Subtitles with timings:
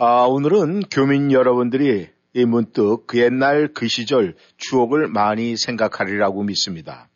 [0.00, 7.08] 아, 오늘은 교민 여러분들이 이 문득 그 옛날 그 시절 추억을 많이 생각하리라고 믿습니다.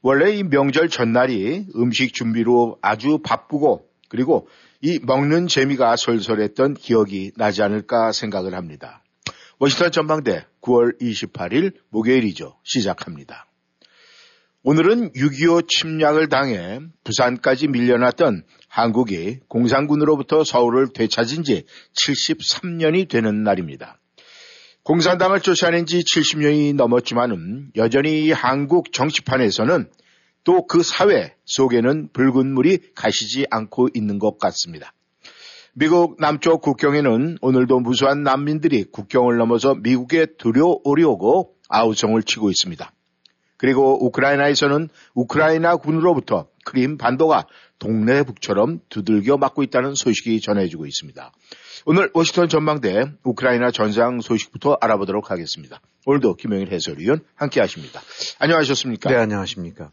[0.00, 4.48] 원래 이 명절 전날이 음식 준비로 아주 바쁘고 그리고
[4.80, 9.04] 이 먹는 재미가 솔솔했던 기억이 나지 않을까 생각을 합니다.
[9.58, 12.56] 워싱턴 전망대 9월 28일 목요일이죠.
[12.62, 13.46] 시작합니다.
[14.62, 18.42] 오늘은 6.25 침략을 당해 부산까지 밀려났던
[18.76, 23.98] 한국이 공산군으로부터 서울을 되찾은 지 73년이 되는 날입니다.
[24.82, 29.88] 공산당을 쫓아낸 지 70년이 넘었지만은 여전히 한국 정치판에서는
[30.44, 34.92] 또 그 사회 속에는 붉은 물이 가시지 않고 있는 것 같습니다.
[35.72, 42.92] 미국 남쪽 국경에는 오늘도 무수한 난민들이 국경을 넘어서 미국에 들여오려고 아우성을 치고 있습니다.
[43.56, 47.46] 그리고 우크라이나에서는 우크라이나 군으로부터 크림 반도가
[47.78, 51.32] 동네 북처럼 두들겨 맞고 있다는 소식이 전해지고 있습니다.
[51.88, 55.80] 오늘 워싱턴 전망대 우크라이나 전장 소식부터 알아보도록 하겠습니다.
[56.04, 58.00] 오늘도 김영일 해설위원 함께 하십니다.
[58.38, 59.10] 안녕하셨습니까?
[59.10, 59.90] 네, 안녕하십니까.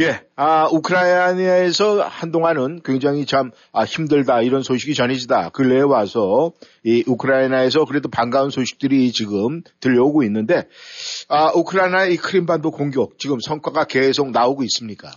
[0.00, 5.50] 예, 아, 우크라이나에서 한동안은 굉장히 참 아, 힘들다 이런 소식이 전해지다.
[5.50, 6.52] 근래에 와서
[6.84, 10.68] 이 우크라이나에서 그래도 반가운 소식들이 지금 들려오고 있는데
[11.28, 15.10] 아, 우크라이나의 이 크림반도 공격 지금 성과가 계속 나오고 있습니까?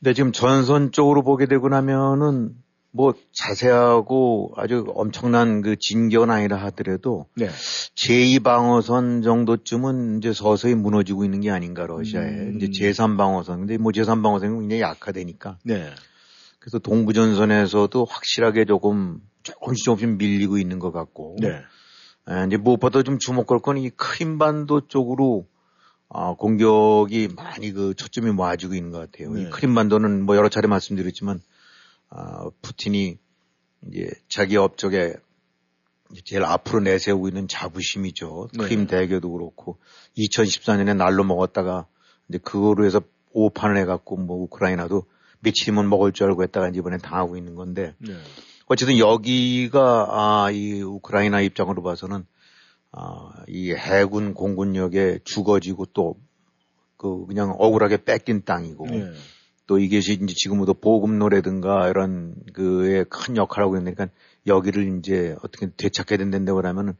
[0.00, 2.54] 네, 지금 전선 쪽으로 보게 되고 나면은
[2.92, 7.48] 뭐 자세하고 아주 엄청난 그 진격은 아니라 하더라도 네.
[7.94, 12.56] 제2방어선 정도쯤은 이제 서서히 무너지고 있는 게 아닌가 러시아에 음.
[12.60, 15.90] 이제 제3방어선 근데 뭐 제3방어선은 굉장히 약화되니까 네.
[16.58, 21.48] 그래서 동부전선에서도 확실하게 조금 조금씩 조금씩 밀리고 있는 것 같고 네.
[22.28, 25.46] 에, 이제 무엇보다 좀 주목할 건 이 크림반도 쪽으로
[26.12, 29.32] 아, 공격이 많이 그 초점이 모아지고 있는 것 같아요.
[29.32, 29.42] 네.
[29.42, 31.40] 이 크림반도는 뭐 여러 차례 말씀드렸지만
[32.10, 33.16] 아, 푸틴이
[33.86, 35.14] 이제 자기 업적에
[36.24, 38.48] 제일 앞으로 내세우고 있는 자부심이죠.
[38.52, 38.64] 네.
[38.64, 39.78] 크림 대교도 그렇고
[40.18, 41.86] 2014년에 날로 먹었다가
[42.28, 43.00] 이제 그거로 해서
[43.32, 45.04] 오판을 해갖고 뭐 우크라이나도
[45.40, 48.14] 며칠이면 먹을 줄 알고 했다가 이번에 당하고 있는 건데 네.
[48.66, 52.26] 어쨌든 여기가 아, 이 우크라이나 입장으로 봐서는
[52.92, 56.16] 아, 이 해군 공군력에 죽어지고 또
[57.00, 59.10] 그 그냥 억울하게 뺏긴 땅이고 네.
[59.66, 64.08] 또 이것이 이제 지금부터 보급로라든가 이런 그에 큰 역할을 하고 있으니까
[64.46, 66.94] 여기를 이제 어떻게 되찾게 된다고 하면은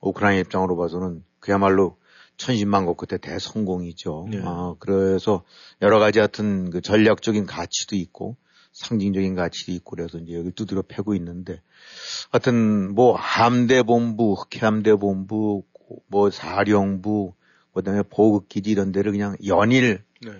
[0.00, 1.96] 우크라이나 입장으로 봐서는 그야말로
[2.36, 4.28] 천신만고 끝에 대성공이죠.
[4.30, 4.42] 네.
[4.44, 5.42] 아, 그래서
[5.80, 8.36] 여러 가지 하여튼 그 전략적인 가치도 있고
[8.76, 11.62] 상징적인 가치도 있고 그래서 이제 여기 두드려 패고 있는데
[12.30, 15.64] 하여튼 뭐 함대본부, 흑해함대본부,
[16.08, 17.32] 뭐 사령부,
[17.72, 20.30] 그다음에 보급기지 이런 데를 그냥 연일 네.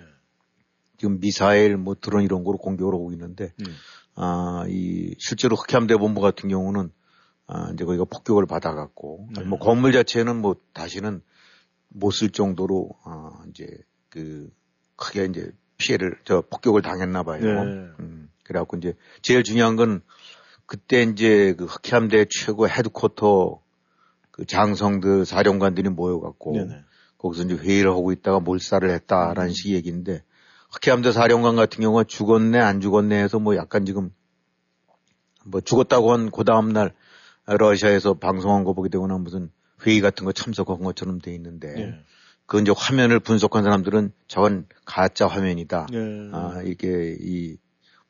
[0.97, 3.75] 지금 미사일 뭐 드론 이런 거로 공격을 하고 있는데 음.
[4.15, 6.91] 아, 이 실제로 흑해함대본부 같은 경우는
[7.47, 9.43] 아, 이제 거기가 폭격을 받아갖고 네.
[9.45, 11.21] 뭐 건물 자체는 뭐 다시는
[11.89, 13.65] 못 쓸 정도로 아, 이제
[14.09, 14.51] 그
[14.95, 17.41] 크게 이제 피해를 저 폭격을 당했나 봐요.
[17.41, 17.61] 네.
[17.99, 18.16] 음,
[18.47, 20.01] 그래갖고 이제 제일 중요한 건
[20.65, 23.61] 그때 이제 그 흑해함대 최고 헤드쿼터
[24.31, 26.83] 그 장성들 사령관들이 모여갖고 네네.
[27.17, 30.23] 거기서 이제 회의를 하고 있다가 몰살을 했다라는 식의 얘기인데
[30.71, 34.11] 흑해함대 사령관 같은 경우가 죽었네 안 죽었네 해서 뭐 약간 지금
[35.45, 36.93] 뭐 죽었다고 한 그 다음날
[37.45, 39.49] 러시아에서 방송한 거 보게 되거나 무슨
[39.85, 41.99] 회의 같은 거 참석한 것처럼 돼 있는데 네.
[42.45, 45.87] 그 이제 화면을 분석한 사람들은 저건 가짜 화면이다.
[45.91, 46.29] 네.
[46.33, 47.57] 아, 이게 이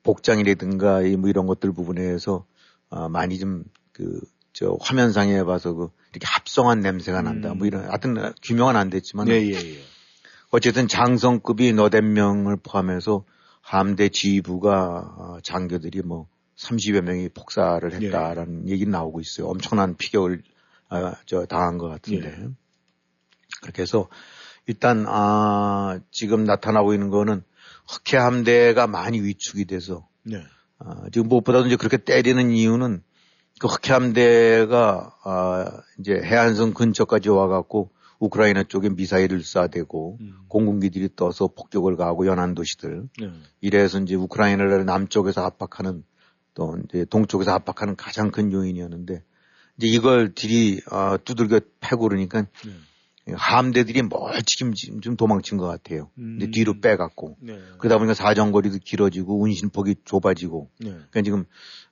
[0.07, 2.45] 복장이라든가 이뭐 이런 것들 부분에서
[2.89, 4.21] 아, 많이 좀그
[4.53, 7.51] 저 화면상에 봐서 그 이렇게 합성한 냄새가 난다.
[7.51, 7.57] 음.
[7.57, 9.79] 뭐 이런 하여튼 규명은 안 됐지만 예, 예, 예.
[10.49, 13.25] 어쨌든 장성급이 너댓 명을 포함해서
[13.61, 18.05] 함대 지휘부가 어, 장교들이 뭐 30여 명이 폭사를 예.
[18.07, 19.47] 했다라는 얘기 나오고 있어요.
[19.47, 20.41] 엄청난 피격을
[20.89, 22.47] 아, 저 당한 것 같은데 예.
[23.61, 24.07] 그렇게 해서
[24.67, 27.43] 일단 아 지금 나타나고 있는 거는
[27.87, 30.43] 흑해 함대가 많이 위축이 돼서 네.
[30.79, 33.01] 아, 지금 무엇보다도 이제 그렇게 때리는 이유는
[33.59, 40.35] 그 흑해함대가 아, 이제 해안선 근처까지 와갖고 우크라이나 쪽에 미사일을 쏴대고 음.
[40.47, 43.31] 공군기들이 떠서 폭격을 가하고 연안 도시들 네.
[43.61, 46.03] 이래서 이제 우크라이나를 남쪽에서 압박하는
[46.53, 49.23] 또 이제 동쪽에서 압박하는 가장 큰 요인이었는데
[49.77, 52.71] 이제 이걸 들이 어, 두들겨 패고 그러니까 네.
[53.35, 56.09] 함대들이 멀찍이 좀 도망친 것 같아요.
[56.17, 56.37] 음.
[56.37, 57.59] 이제 뒤로 빼갖고 네.
[57.77, 60.91] 그러다 보니까 사정거리도 길어지고 운신폭이 좁아지고 네.
[60.91, 61.45] 그러니까 지금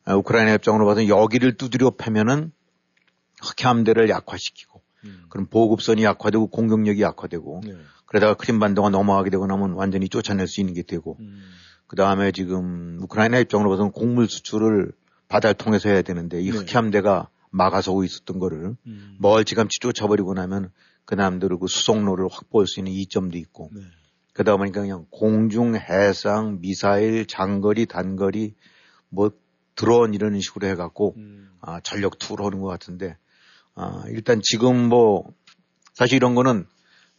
[0.05, 2.51] 아, 우크라이나 협정으로 봐서 여기를 두드려 패면은
[3.41, 5.25] 흑해함대를 약화시키고 음.
[5.29, 7.73] 그럼 보급선이 약화되고 공격력이 약화되고 네.
[8.05, 11.41] 그러다가 크림반도가 넘어가게 되고 나면 완전히 쫓아낼 수 있는 게 되고 음.
[11.88, 14.91] 그 다음에 지금 우크라이나 입장으로 봐서는 곡물 수출을
[15.27, 16.57] 바다를 통해서 해야 되는데 이 네.
[16.57, 19.15] 흑해함대가 막아서고 있었던 거를 음.
[19.19, 20.71] 멀찌감치 쫓아버리고 나면
[21.05, 23.81] 그 남들을 그 수송로를 확보할 수 있는 이점도 있고 네.
[24.33, 28.53] 그러다 보니까 그냥 공중, 해상, 미사일, 장거리, 단거리,
[29.09, 29.31] 뭐
[29.75, 31.49] 드론 이런 식으로 해갖고 음.
[31.61, 33.17] 아, 전력 투로 하는 것 같은데
[33.75, 35.33] 아, 일단 지금 뭐
[35.93, 36.65] 사실 이런 거는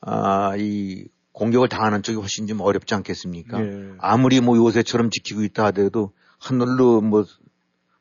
[0.00, 3.58] 아, 이 공격을 당하는 쪽이 훨씬 좀 어렵지 않겠습니까?
[3.60, 3.92] 네.
[3.98, 7.24] 아무리 뭐 요새처럼 지키고 있다 하더라도 하늘로 뭐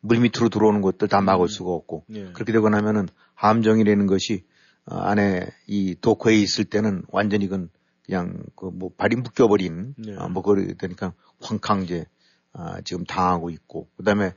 [0.02, 2.32] 물밑으로 들어오는 것들 다 막을 수가 없고 네.
[2.34, 4.55] 그렇게 되고 나면은 함정이라는 것이 어,
[4.86, 7.70] 안에 이 도커에 있을 때는 완전히 그건
[8.06, 10.16] 그냥 그 뭐 발이 묶여버린 네.
[10.18, 12.06] 아, 뭐 그러게 되니까 황캉제
[12.54, 14.34] 아, 지금 당하고 있고 그다음에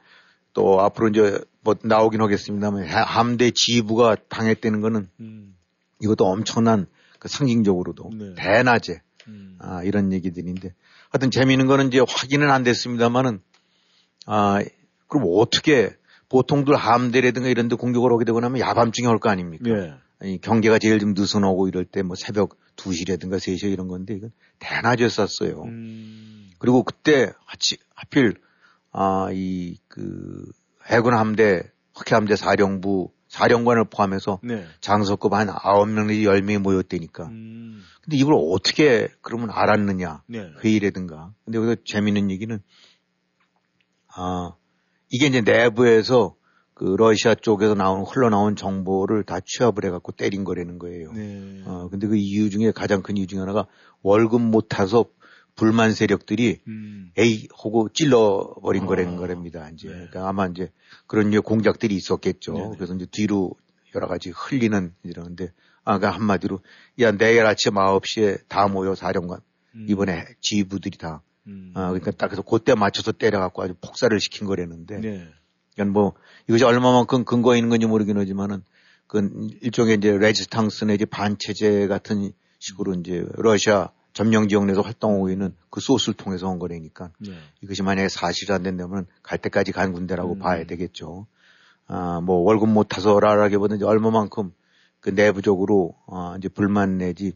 [0.54, 5.54] 또 앞으로 이제 뭐 나오긴 하겠습니다만 해- 함대 지부가 당했다는 거는 음.
[6.00, 6.86] 이것도 엄청난
[7.18, 8.34] 그 상징적으로도 네.
[8.36, 9.56] 대낮에 음.
[9.60, 10.74] 아, 이런 얘기들인데
[11.10, 13.40] 하여튼 재미있는 거는 이제 확인은 안 됐습니다만은
[14.26, 14.62] 아
[15.08, 15.94] 그럼 어떻게
[16.28, 19.64] 보통들 함대라든가 이런 데 공격을 하게 되고 나면 야밤중에 올 거 아닙니까?
[19.70, 19.94] 네.
[20.20, 25.08] 아니, 경계가 제일 좀 느슨하고 이럴 때 뭐 새벽 2시라든가 3시 이런 건데 이건 대낮에
[25.08, 25.62] 쐈어요.
[25.64, 26.50] 음.
[26.58, 28.34] 그리고 그때 하치, 하필
[28.92, 30.44] 아, 이 그
[30.90, 31.62] 해군 함대,
[31.94, 34.64] 흑해 함대 사령부 사령관을 포함해서 네.
[34.80, 37.26] 장성급 한 9명 내지 10명이 모였다니까.
[37.26, 37.84] 음.
[38.02, 40.22] 근데 이걸 어떻게 그러면 알았느냐?
[40.26, 40.50] 네.
[40.64, 41.34] 회의라든가.
[41.44, 42.58] 근데 여기서 재밌는 얘기는
[44.08, 44.52] 아,
[45.10, 46.34] 이게 이제 내부에서
[46.78, 51.12] 그 러시아 쪽에서 나온 흘러나온 정보를 다 취합을 해갖고 때린 거라는 거예요.
[51.12, 51.62] 네.
[51.64, 53.66] 어, 근데 그 이유 중에 가장 큰 이유 중에 하나가
[54.02, 55.06] 월급 못 타서
[55.56, 57.10] 불만 세력들이 음.
[57.18, 59.68] 에이 하고 찔러버린 아, 거라는 거랍니다.
[59.70, 59.94] 이제 네.
[59.94, 60.70] 그러니까 아마 이제
[61.08, 62.52] 그런 이제 공작들이 있었겠죠.
[62.52, 62.76] 네네.
[62.76, 63.56] 그래서 이제 뒤로
[63.96, 65.52] 여러 가지 흘리는 이러는데
[65.84, 66.60] 아, 그 한마디로
[67.00, 69.40] 야 내일 아침 9시에 다 모여 사령관
[69.74, 69.86] 음.
[69.88, 71.72] 이번에 지휘부들이 다 음.
[71.74, 75.28] 아, 그러니까 딱 그래서 그때 맞춰서 때려갖고 아주 폭사를 시킨 거라는데 네.
[75.78, 76.12] 그러니까 뭐
[76.48, 78.64] 이것이 얼마만큼 근거가 있는 건지 모르긴 하지만은
[79.06, 85.54] 그 일종의 이제 레지스탕스 내지 반체제 같은 식으로 이제 러시아 점령 지역 내에서 활동하고 있는
[85.70, 87.30] 그 소스를 통해서 온 거라니까 네.
[87.62, 90.38] 이것이 만약에 사실이 안 된다면 갈 때까지 간 군대라고 음.
[90.40, 91.26] 봐야 되겠죠.
[91.86, 94.52] 아, 뭐 월급 못 타서라라기보다 이제 얼마만큼
[95.00, 97.32] 그 내부적으로 아, 이제 불만 내지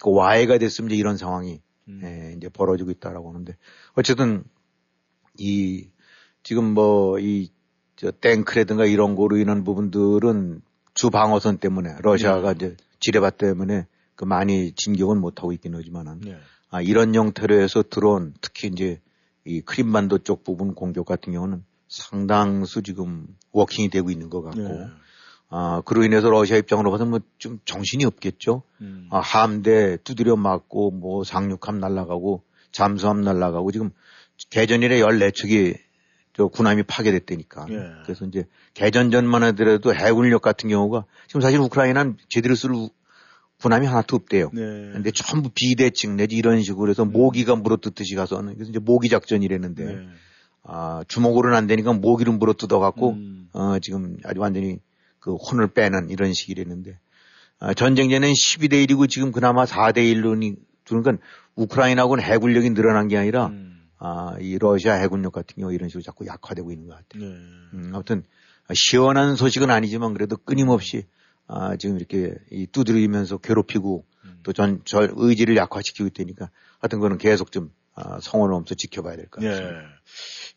[0.00, 2.00] 그 와해가 됐으면 이제 이런 상황이 음.
[2.04, 3.56] 예, 이제 벌어지고 있다라고 하는데
[3.94, 4.44] 어쨌든
[5.38, 5.88] 이
[6.42, 7.50] 지금 뭐 이
[7.98, 10.62] 저 탱크라든가 이런 거로 인한 부분들은
[10.94, 16.38] 주 방어선 때문에 러시아가 이제 지뢰밭 때문에 그 많이 진격은 못 하고 있긴 하지만은 네.
[16.70, 19.00] 아, 이런 형태로 해서 드론 특히 이제
[19.44, 24.86] 이 크림반도 쪽 부분 공격 같은 경우는 상당수 지금 워킹이 되고 있는 것 같고 네.
[25.50, 28.62] 아, 그로 인해서 러시아 입장으로 봐서 뭐 좀 정신이 없겠죠.
[28.80, 29.08] 음.
[29.10, 33.90] 아, 함대 두드려 맞고 뭐 상륙함 날아가고 잠수함 날아가고 지금
[34.50, 35.78] 개전일에 14척이
[36.38, 37.66] 저 군함이 파괴됐다니까.
[37.70, 37.74] 예.
[38.04, 38.44] 그래서 이제
[38.74, 42.90] 개전전만 하더라도 해군력 같은 경우가 지금 사실 우크라이나는 제대로 쓸 우-
[43.60, 44.50] 군함이 하나도 없대요.
[44.52, 44.60] 네.
[44.92, 50.06] 근데 전부 비대칭 내지 이런 식으로 해서 모기가 물어뜯듯이 가서는 그래서 이제 모기 작전이라는데 네.
[50.62, 53.48] 아, 주먹으로는 안 되니까 모기를 물어뜯어 갖고 음.
[53.52, 54.78] 어, 지금 아주 완전히
[55.18, 57.00] 그 혼을 빼는 이런 식이랬는데,
[57.58, 61.16] 아, 전쟁 전엔 12대 1이고 지금 그나마 4대 1로, 그러니까
[61.56, 63.67] 우크라이나하고는 해군력이 늘어난 게 아니라, 음.
[63.98, 67.28] 아, 이 러시아 해군력 같은 경우 이런 식으로 자꾸 약화되고 있는 것 같아요.
[67.28, 67.36] 네.
[67.74, 68.24] 음, 아무튼,
[68.72, 71.06] 시원한 소식은 아니지만 그래도 끊임없이,
[71.46, 74.38] 아, 지금 이렇게 이 두드리면서 괴롭히고 음.
[74.42, 79.50] 또 전, 저 의지를 약화시키고 있다니까 하여튼 그거는 계속 좀, 아, 성원하면서 지켜봐야 될것 네.
[79.50, 79.80] 같습니다.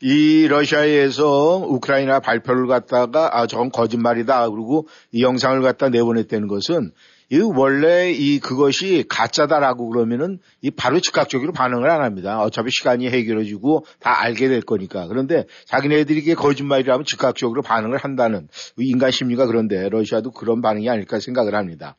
[0.01, 6.91] 이 러시아에서 우크라이나 발표를 갖다가 아 저건 거짓말이다 그리고 이 영상을 갖다 내보냈다는 것은
[7.32, 12.42] 이 원래 이 그것이 가짜다라고 그러면은 이 바로 즉각적으로 반응을 안 합니다.
[12.42, 15.08] 어차피 시간이 해결해주고 다 알게 될 거니까.
[15.08, 21.20] 그런데 자기네들이 이게 거짓말이라면 즉각적으로 반응을 한다는 이 인간 심리가 그런데 러시아도 그런 반응이 아닐까
[21.20, 21.96] 생각을 합니다.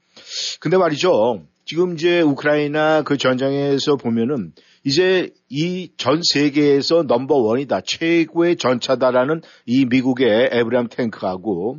[0.60, 1.42] 근데 말이죠.
[1.64, 4.52] 지금 이제 우크라이나 그 전장에서 보면은
[4.84, 7.80] 이제 이 전 세계에서 넘버 원이다.
[7.82, 11.78] 최고의 전차다라는 이 미국의 에브람 탱크하고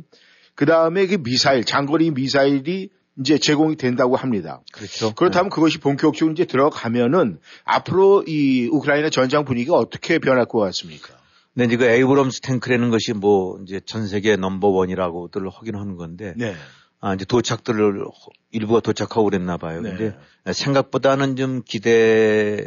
[0.54, 4.60] 그 다음에 그 미사일, 장거리 미사일이 이제 제공이 된다고 합니다.
[4.72, 5.14] 그렇죠.
[5.14, 11.14] 그렇다면 그것이 본격적으로 이제 들어가면은 앞으로 이 우크라이나 전장 분위기가 어떻게 변할 것 같습니까?
[11.54, 16.34] 근데 이제 그 에이브럼스 탱크라는 것이 뭐 이제 전 세계 넘버 원이라고들 하긴 하는 건데
[16.36, 16.54] 네.
[17.00, 18.04] 아 이제 도착들을
[18.50, 19.80] 일부가 도착하고 그랬나 봐요.
[19.80, 19.90] 네.
[19.90, 20.18] 근데
[20.52, 22.66] 생각보다는 좀 기대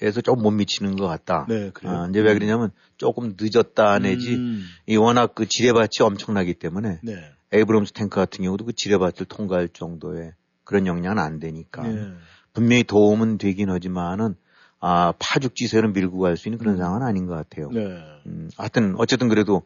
[0.00, 1.44] 에서 조금 못 미치는 것 같다.
[1.48, 1.92] 네, 그래요.
[1.92, 7.32] 아, 이제 왜 그러냐면 조금 늦었다 내지 음, 이 워낙 그 지뢰밭이 엄청나기 때문에 네.
[7.52, 10.32] 에이브럼스 탱크 같은 경우도 그 지뢰밭을 통과할 정도의
[10.64, 12.12] 그런 역량은 안 되니까 네.
[12.52, 14.34] 분명히 도움은 되긴 하지만은
[14.80, 17.70] 아 파죽지세로 밀고 갈 수 있는 그런 상황은 아닌 것 같아요.
[17.70, 17.80] 네.
[18.26, 19.62] 음, 하여튼 어쨌든 그래도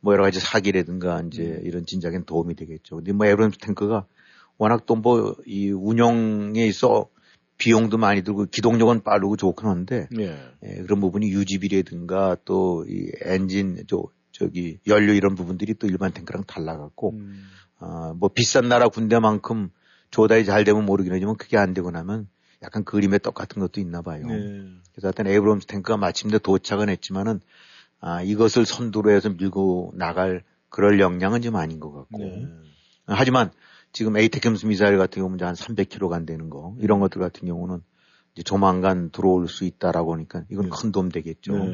[0.00, 1.60] 뭐 여러 가지 사기라든가 이제 음.
[1.64, 2.96] 이런 진작엔 도움이 되겠죠.
[2.96, 4.06] 근데 뭐 에브럼스 탱크가
[4.58, 7.08] 워낙 또 뭐 이 운영에 있어
[7.58, 10.36] 비용도 많이 들고 기동력은 빠르고 좋긴 한데 네.
[10.64, 14.04] 예, 그런 부분이 유지비라든가 또 이 엔진 저
[14.38, 19.70] 저기 연료 이런 부분들이 또 일반 탱크랑 달라갖고 음, 아, 뭐 비싼 나라 군대만큼
[20.10, 22.28] 조달이 잘 되면 모르긴 하지만 그게 안 되고 나면
[22.62, 24.26] 약간 그림의 떡 같은 것도 있나 봐요.
[24.26, 24.36] 네.
[24.92, 27.40] 그래서 하여튼 에이브럼스 탱크가 마침내 도착은 했지만은
[28.00, 32.18] 아, 이것을 선두로 해서 밀고 나갈 그럴 역량은 좀 아닌 것 같고.
[32.18, 32.46] 네.
[33.06, 33.50] 아, 하지만
[33.92, 37.82] 지금 에이테크스 미사일 같은 경우는 한 300km 간되는 거 이런 것들 같은 경우는
[38.34, 40.70] 이제 조만간 들어올 수 있다라고 하니까 이건 네.
[40.70, 41.52] 큰 도움 되겠죠.
[41.54, 41.72] 네.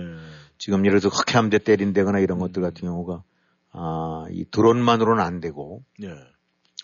[0.62, 2.42] 지금 예를 들어서 흑해함대 때린다거나 이런 음.
[2.42, 3.24] 것들 같은 경우가
[3.72, 6.06] 아, 이 드론만으로는 안 되고 네.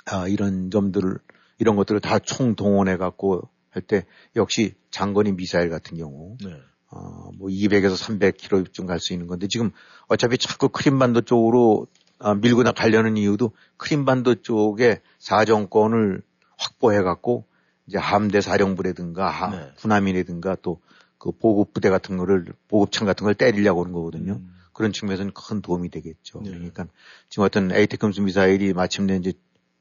[0.06, 1.16] 아, 이런 점들을
[1.60, 4.04] 이런 것들을 다 총동원해 갖고 할 때
[4.34, 6.50] 역시 장거리 미사일 같은 경우 네.
[6.90, 9.70] 어, 뭐 200에서 300km쯤 갈 수 있는 건데 지금
[10.08, 11.86] 어차피 자꾸 크림반도 쪽으로
[12.18, 16.20] 아, 밀고 나가려는 이유도 크림반도 쪽에 사정권을
[16.56, 17.44] 확보해 갖고
[17.86, 19.70] 이제 함대 사령부라든가 하- 네.
[19.76, 20.80] 군함이라든가 또
[21.18, 24.34] 그 보급 부대 같은 거를 보급창 같은 걸 때리려고 하는 거거든요.
[24.34, 24.54] 음.
[24.72, 26.40] 그런 측면에서는 큰 도움이 되겠죠.
[26.42, 26.50] 네.
[26.50, 26.86] 그러니까
[27.28, 29.32] 지금 어떤 에이테크스 미사일이 마침내 이제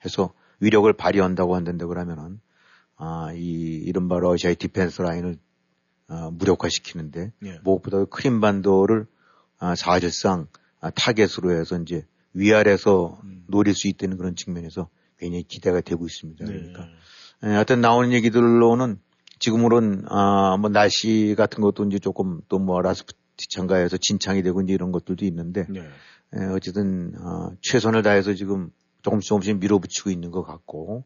[0.04, 2.40] 해서 위력을 발휘한다고 한다는데 그러면은
[2.96, 5.38] 아, 이 이른바 러시아의 defense line을
[6.08, 7.60] 아, 무력화시키는데 네.
[7.64, 9.06] 무엇보다 크림반도를
[9.60, 10.48] 아, 사실상
[10.80, 13.44] 아, 타겟으로 해서 이제 위아래서 음.
[13.48, 14.90] 노릴 수 있다는 그런 측면에서
[15.20, 16.44] 굉장히 기대가 되고 있습니다.
[16.46, 16.52] 네.
[16.52, 16.88] 그러니까
[17.44, 19.00] 예, 하여튼 나오는 얘기들로는
[19.40, 24.74] 지금으로는 아, 뭐 날씨 같은 것도 이제 조금 또 뭐 라스푸티차가 돼서 진창이 되고 이제
[24.74, 25.88] 이런 것들도 있는데 네.
[26.36, 31.06] 예, 어쨌든 어, 최선을 다해서 지금 조금씩 조금씩 밀어붙이고 있는 것 같고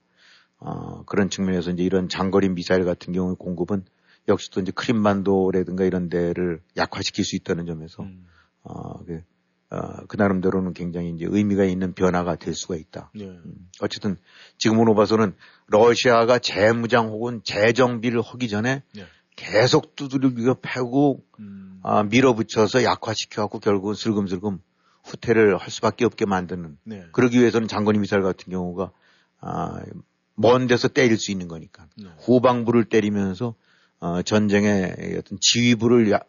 [0.58, 3.84] 어, 그런 측면에서 이제 이런 장거리 미사일 같은 경우 공급은
[4.28, 8.26] 역시 또 이제 크림반도라든가 이런 데를 약화시킬 수 있다는 점에서 음.
[8.64, 9.24] 어, 그,
[9.72, 13.10] 어, 그 나름대로는 굉장히 이제 의미가 있는 변화가 될 수가 있다.
[13.16, 13.26] 네.
[13.26, 14.18] 음, 어쨌든
[14.58, 15.34] 지금으로 봐서는
[15.68, 19.06] 러시아가 재무장 혹은 재정비를 하기 전에 네.
[19.38, 21.80] 계속 두드리고 패고 음.
[21.84, 24.60] 아, 밀어붙여서 약화시켜갖고 결국은 슬금슬금
[25.06, 26.78] 후퇴를 할 수밖에 없게 만드는.
[26.84, 27.06] 네.
[27.14, 28.92] 그러기 위해서는 장거리 미사일 같은 경우가
[29.40, 29.82] 아,
[30.36, 31.88] 먼 데서 때릴 수 있는 거니까.
[31.98, 32.10] 네.
[32.20, 33.56] 후방부를 때리면서
[34.02, 36.20] 어, 전쟁의 어떤 지휘부를 야,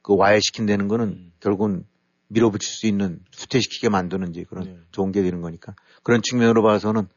[0.00, 1.32] 그 와해시킨다는 거는 음.
[1.40, 1.84] 결국은
[2.28, 4.78] 밀어붙일 수 있는 후퇴시키게 만드는 이제 그런 네.
[4.92, 7.08] 좋은 게 되는 거니까 그런 측면으로 봐서는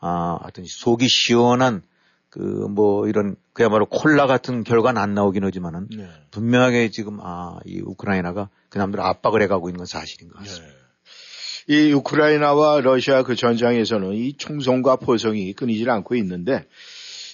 [0.00, 1.82] 아, 어떤 속이 시원한
[2.30, 6.08] 그 뭐 이런 그야말로 콜라 같은 결과는 안 나오긴 하지만은 네.
[6.30, 10.66] 분명하게 지금 아, 이 우크라이나가 그 남들 압박을 해가고 있는 건 사실인 것 같습니다.
[10.66, 10.78] 네.
[11.70, 16.64] 이 우크라이나와 러시아 그 전장에서는 이 총성과 포성이 끊이질 않고 있는데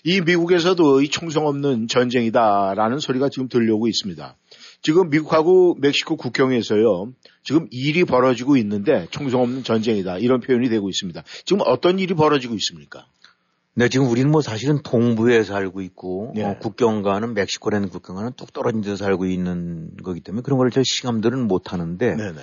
[0.03, 4.37] 이 미국에서도 이 총성 없는 전쟁이다라는 소리가 지금 들려오고 있습니다.
[4.85, 7.13] 지금 미국하고 멕시코 국경에서요.
[7.43, 11.23] 지금 일이 벌어지고 있는데 총성 없는 전쟁이다 이런 표현이 되고 있습니다.
[11.47, 13.07] 지금 어떤 일이 벌어지고 있습니까?
[13.77, 16.45] 네, 지금 우리는 뭐 사실은 동부에 살고 있고 네.
[16.45, 21.49] 어, 국경과는 멕시코라는 국경과는 뚝 떨어진 데서 살고 있는 거기 때문에 그런 걸 저희 시감들은
[21.49, 22.39] 못 하는데 네 네.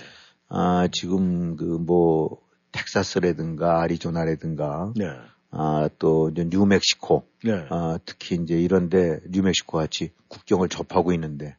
[0.49, 5.05] 아, 지금 그 뭐 텍사스라든가 아리조나라든가 네.
[5.51, 7.65] 아, 또 뉴멕시코 네.
[7.69, 11.55] 아, 특히 이제 이런데 뉴멕시코 같이 국경을 접하고 있는데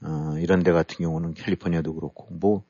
[0.00, 0.08] 네.
[0.08, 2.64] 아, 이런 데 같은 경우는 캘리포니아도 그렇고 뭐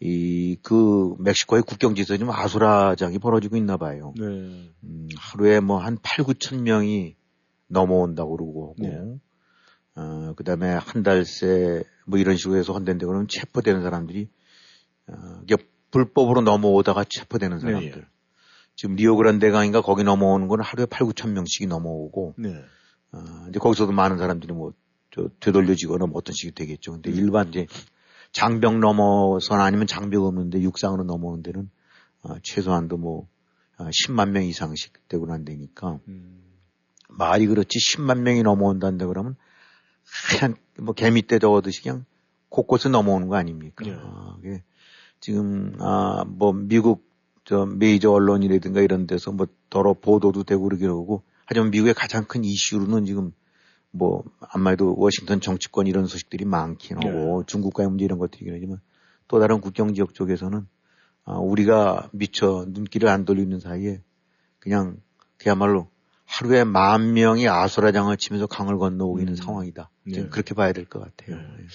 [0.00, 4.14] 이 그 멕시코의 국경지에서 지금 아수라장이 벌어지고 있나 봐요.
[4.16, 4.24] 네.
[4.84, 7.16] 음, 하루에 뭐 한 8, 9천 명이
[7.66, 8.96] 넘어온다고 그러고, 네.
[9.96, 14.28] 어, 그 다음에 한 달 새 뭐 이런 식으로 해서 헌댄데 그러면 체포되는 사람들이,
[15.08, 15.56] 어, 이게
[15.90, 17.90] 불법으로 넘어오다가 체포되는 사람들.
[17.90, 18.04] 네, 예.
[18.76, 22.54] 지금 리오그란데 강인가 거기 넘어오는 건 하루에 8, 9천 명씩이 넘어오고, 네.
[23.12, 23.18] 어,
[23.50, 24.76] 이제 거기서도 많은 사람들이 뭐, 저,
[25.40, 26.92] 되돌려지거나 뭐 어떤 식이 되겠죠.
[26.92, 27.66] 근데 일반 이제
[28.32, 31.70] 장벽 넘어선 아니면 장벽 없는데 육상으로 넘어오는 데는,
[32.22, 33.26] 어, 최소한도 뭐,
[33.78, 36.00] 어, 10만 명 이상씩 되고 난다니까.
[36.08, 36.42] 음.
[37.08, 39.36] 말이 그렇지 10만 명이 넘어온다는데 그러면
[40.40, 42.04] 하얀 뭐 개미떼 저어듯이 그냥
[42.50, 43.84] 곳곳에 넘어오는 거 아닙니까?
[43.86, 43.92] 예.
[43.92, 44.62] 아, 그게
[45.20, 47.08] 지금 아 뭐 미국
[47.44, 52.44] 저 메이저 언론이라든가 이런 데서 뭐 더러 보도도 되고 그러긴 하고 하지만 미국의 가장 큰
[52.44, 53.32] 이슈로는 지금
[53.90, 58.80] 뭐 아마도 워싱턴 정치권 이런 소식들이 많긴 하고 중국과의 문제 이런 것들이긴 하지만
[59.28, 60.66] 또 다른 국경 지역 쪽에서는
[61.24, 64.02] 아, 우리가 미처 눈길을 안 돌리는 사이에
[64.58, 64.96] 그냥
[65.36, 65.90] 그야말로
[66.30, 69.36] 하루에 만 명이 아수라장을 치면서 강을 건너오고 있는 음.
[69.36, 69.90] 상황이다.
[70.04, 70.28] 네.
[70.28, 71.36] 그렇게 봐야 될 것 같아요.
[71.36, 71.42] 네.
[71.42, 71.66] 예.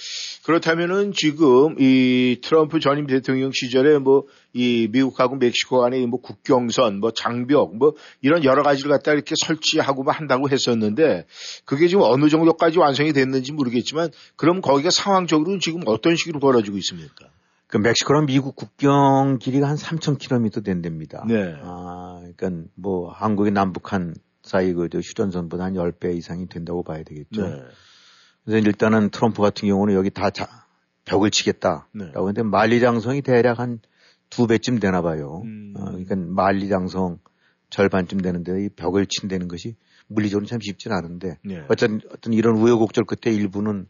[0.46, 7.12] 그렇다면은 지금 이 트럼프 전임 대통령 시절에 뭐 이 미국하고 멕시코 간의 뭐 국경선, 뭐
[7.12, 11.26] 장벽, 뭐 이런 여러 가지를 갖다 이렇게 설치하고 뭐 한다고 했었는데
[11.66, 17.26] 그게 지금 어느 정도까지 완성이 됐는지 모르겠지만 그럼 거기가 상황적으로는 지금 어떤 식으로 벌어지고 있습니까?
[17.66, 21.26] 그 멕시코랑 미국 국경 길이가 한 3,000km 된답니다.
[21.28, 21.56] 네.
[21.64, 24.14] 아, 그러니까 뭐 한국의 남북한
[24.44, 27.42] 사이 그 휴전선보다 한 10배 이상이 된다고 봐야 되겠죠.
[27.48, 27.64] 네.
[28.46, 30.48] 그래서 일단은 트럼프 같은 경우는 여기 다 자,
[31.06, 32.12] 벽을 치겠다라고 네.
[32.14, 33.80] 했는데 만리장성이 대략 한
[34.34, 35.42] 두 배쯤 되나 봐요.
[35.46, 35.76] 음.
[35.78, 37.20] 어, 그러니까 만리장성
[37.70, 39.76] 절반쯤 되는데 이 벽을 친다는 것이
[40.08, 41.64] 물리적으로 참 쉽지는 않은데 네.
[41.70, 43.88] 어쨌든 어떤 이런 우여곡절 끝에 일부는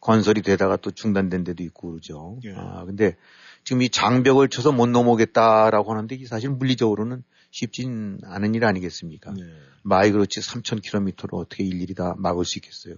[0.00, 2.38] 건설이 되다가 또 중단된 데도 있고 그러죠.
[2.44, 2.54] 예.
[2.56, 3.16] 아, 근데
[3.64, 7.22] 지금 이 장벽을 쳐서 못 넘어오겠다라고 하는데 이게 사실 물리적으로는
[7.56, 9.32] 쉽진 않은 일 아니겠습니까?
[9.32, 9.42] 네.
[9.82, 12.96] 마이 그렇지 3,000km로 어떻게 일일이 다 막을 수 있겠어요.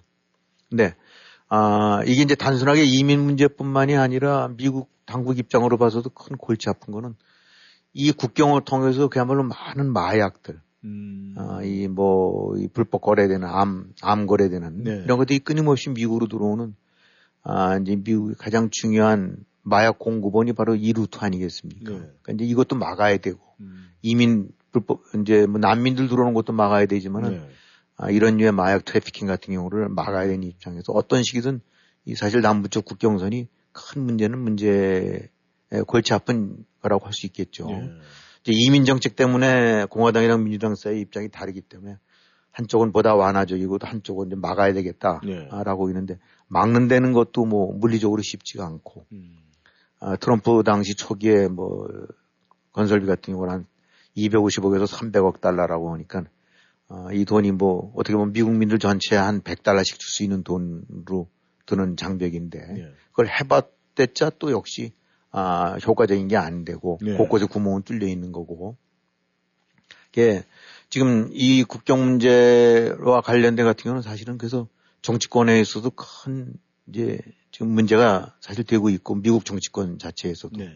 [0.68, 0.96] 근데,
[1.48, 7.14] 아, 이게 이제 단순하게 이민 문제뿐만이 아니라 미국 당국 입장으로 봐서도 큰 골치 아픈 거는
[7.92, 11.34] 이 국경을 통해서 그야말로 많은 마약들, 음.
[11.38, 15.02] 아, 이 뭐, 이 불법 거래되는 암, 암 거래되는 네.
[15.04, 16.74] 이런 것들이 끊임없이 미국으로 들어오는
[17.44, 19.36] 아, 이제 미국의 가장 중요한
[19.68, 21.92] 마약 공급원이 바로 이 루트 아니겠습니까?
[21.92, 21.98] 네.
[21.98, 23.88] 그러니까 이제 이것도 막아야 되고 음.
[24.02, 27.48] 이민 불법 이제 뭐 난민들 들어오는 것도 막아야 되지만은 네.
[27.96, 31.60] 아, 이런 류의 마약 trafficking 같은 경우를 막아야 되는 입장에서 어떤 식이든
[32.04, 35.28] 이 사실 남부 쪽 국경선이 큰 문제는 문제에
[35.86, 37.66] 골치 아픈 거라고 할 수 있겠죠.
[37.66, 37.90] 네.
[38.42, 41.98] 이제 이민 정책 때문에 공화당이랑 민주당 사이 입장이 다르기 때문에
[42.52, 45.90] 한쪽은 보다 완화적이고 한쪽은 이제 막아야 되겠다라고 네.
[45.92, 49.36] 있는데 막는 데는 것도 뭐 물리적으로 쉽지가 않고 음.
[50.00, 51.88] 아, 트럼프 당시 초기에 뭐
[52.72, 53.66] 건설비 같은 경우는 한
[54.16, 56.24] 250억에서 300억 달러라고 하니까
[56.88, 61.28] 어, 이 돈이 뭐 어떻게 보면 미국민들 전체에 한 100달러씩 줄 수 있는 돈으로
[61.66, 62.92] 드는 장벽인데 예.
[63.10, 64.92] 그걸 해봤댔자 또 역시
[65.30, 67.14] 아, 효과적인 게 안 되고 예.
[67.16, 68.76] 곳곳에 구멍은 뚫려 있는 거고
[70.10, 70.44] 이게
[70.88, 74.66] 지금 이 국경 문제와 관련된 같은 경우는 사실은 그래서
[75.02, 76.54] 정치권에서도 큰
[76.88, 77.18] 이제
[77.50, 80.70] 지금 문제가 사실 되고 있고 미국 정치권 자체에서도 네.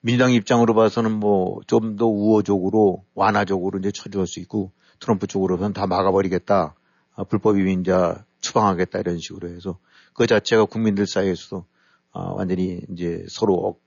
[0.00, 5.86] 민주당 입장으로 봐서는 뭐 좀 더 우호적으로 완화적으로 이제 처리할 수 있고 트럼프 쪽으로는 다
[5.86, 6.74] 막아버리겠다.
[7.14, 9.78] 아, 불법 이민자 추방하겠다 이런 식으로 해서
[10.14, 11.64] 그 자체가 국민들 사이에서도
[12.12, 13.78] 아, 완전히 이제 서로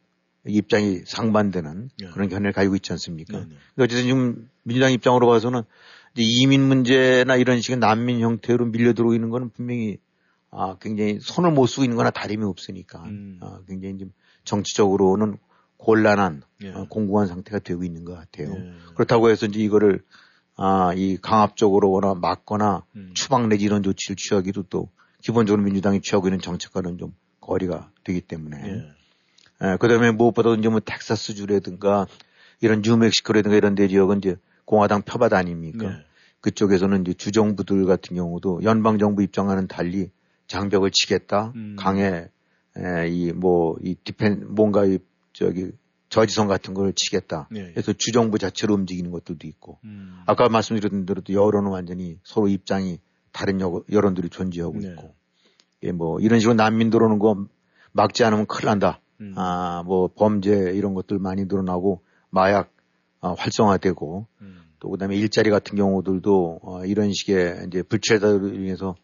[0.45, 2.07] 입장이 상반되는 네.
[2.11, 3.39] 그런 견해를 가지고 있지 않습니까?
[3.39, 3.45] 네,
[3.75, 3.83] 네.
[3.83, 5.63] 어쨌든 지금 민주당 입장으로 봐서는
[6.15, 9.97] 이제 이민 문제나 이런 식의 난민 형태로 밀려 들어오고 있는 거는 분명히
[10.57, 13.39] 아, 굉장히 손을 못 쓰고 있는 거나 다름이 없으니까 음.
[13.41, 14.11] 아, 굉장히 좀
[14.43, 15.37] 정치적으로는
[15.77, 16.71] 곤란한 예.
[16.71, 18.53] 어, 공공한 상태가 되고 있는 것 같아요.
[18.55, 18.73] 예.
[18.95, 20.01] 그렇다고 해서 이제 이거를
[20.55, 23.11] 아, 이 강압적으로거나 막거나 음.
[23.13, 24.89] 추방 내지 이런 조치를 취하기도 또
[25.21, 28.61] 기본적으로 민주당이 취하고 있는 정책과는 좀 거리가 되기 때문에.
[28.65, 28.95] 예.
[29.63, 32.07] 예, 그 다음에 무엇보다 이제 뭐 텍사스 주라든가
[32.61, 35.89] 이런 뉴멕시코라든가 이런 데 지역은 이제 공화당 표밭 아닙니까?
[35.89, 36.05] 네.
[36.41, 40.11] 그쪽에서는 이제 주정부들 같은 경우도 연방 정부 입장과는 달리
[40.47, 41.53] 장벽을 치겠다.
[41.55, 41.75] 음.
[41.77, 42.27] 강에
[43.09, 44.99] 이뭐 이 디펜 뭔가 이
[45.33, 45.71] 저기
[46.09, 47.47] 저지선 같은 걸 치겠다.
[47.51, 47.71] 네.
[47.71, 50.21] 그래서 주정부 자체로 움직이는 것들도 있고 음.
[50.25, 52.99] 아까 말씀드렸던 대로 여론은 완전히 서로 입장이
[53.31, 53.59] 다른
[53.91, 54.89] 여론들이 존재하고 네.
[54.89, 55.13] 있고
[55.83, 57.45] 예, 뭐 이런 식으로 난민 들어오는 거
[57.91, 58.99] 막지 않으면 큰일 난다.
[59.21, 59.33] 음.
[59.35, 62.71] 아, 뭐 범죄 이런 것들 많이 늘어나고 마약
[63.21, 64.61] 어, 활성화되고 음.
[64.79, 68.95] 또 그다음에 일자리 같은 경우들도 어, 이런 식의 이제 불체자로 인해서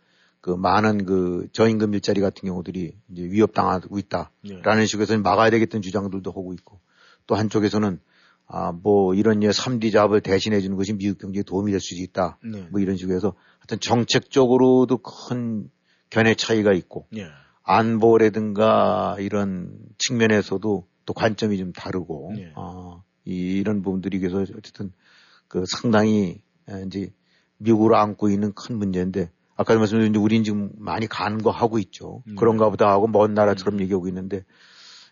[0.42, 4.86] 그 많은 그 저임금 일자리 같은 경우들이 이제 위협당하고 있다라는 네.
[4.86, 6.80] 식으로 해서 막아야 되겠다는 주장들도 하고 있고
[7.28, 8.00] 또 한쪽에서는
[8.48, 12.38] 아, 뭐 이런 예 3D 잡을 대신해 주는 것이 미국 경제에 도움이 될 수 있다.
[12.44, 12.68] 네.
[12.72, 15.70] 뭐 이런 식으로 해서 하여튼 정책적으로도 큰
[16.10, 17.28] 견해 차이가 있고 네.
[17.64, 22.52] 안보라든가 이런 측면에서도 또 관점이 좀 다르고 네.
[22.56, 24.92] 어, 이 런 부분들이 그래서 어쨌든
[25.48, 26.42] 그 상당히
[26.88, 27.14] 이제
[27.58, 32.24] 미국으로 안고 있는 큰 문제인데 아까 말씀드린 우리는 지금 많이 간과하고 있죠.
[32.28, 32.36] 음.
[32.36, 33.82] 그런가 보다 하고 먼 나라처럼 음.
[33.82, 34.44] 얘기하고 있는데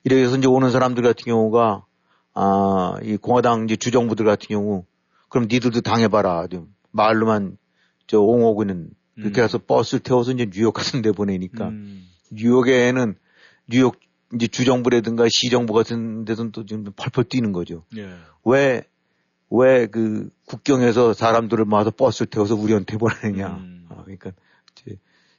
[0.04, 1.86] 이래서 이제 오는 사람들 같은 경우가
[2.34, 4.86] 아, 이 공화당 이제 주정부들 같은 경우
[5.30, 6.48] 그럼 니들도 당해봐라.
[6.48, 7.58] 좀 말로만
[8.08, 9.44] 저 옹호고 있는 그렇게 음.
[9.44, 12.08] 해서 버스를 태워서 이제 뉴욕 같은 데 보내니까 음.
[12.32, 13.16] 뉴욕에는
[13.70, 14.00] 뉴욕
[14.34, 17.84] 이제 주정부라든가 시정부 같은 데서는 또 지금 펄펄 뛰는 거죠.
[17.98, 18.10] 예.
[18.46, 18.84] 왜,
[19.50, 23.48] 왜 그 국경에서 사람들을 모아서 버스를 태워서 우리한테 보내느냐.
[23.58, 23.79] 음.
[24.14, 24.32] 어, 그러니까
[24.82, 24.98] 이제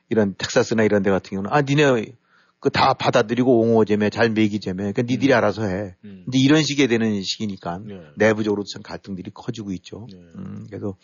[0.08, 2.12] 이런 텍사스나 이런 데 같은 경우는 아, 니네
[2.60, 5.36] 그 다 받아들이고 옹호 제매 잘 매기 제매 그러니까 니들이 음.
[5.36, 5.96] 알아서 해.
[6.04, 6.24] 음.
[6.28, 8.00] 이제 이런 식이 되는 시기니까 네.
[8.16, 10.06] 내부적으로 참 갈등들이 커지고 있죠.
[10.12, 10.18] 네.
[10.36, 10.94] 음, 그래서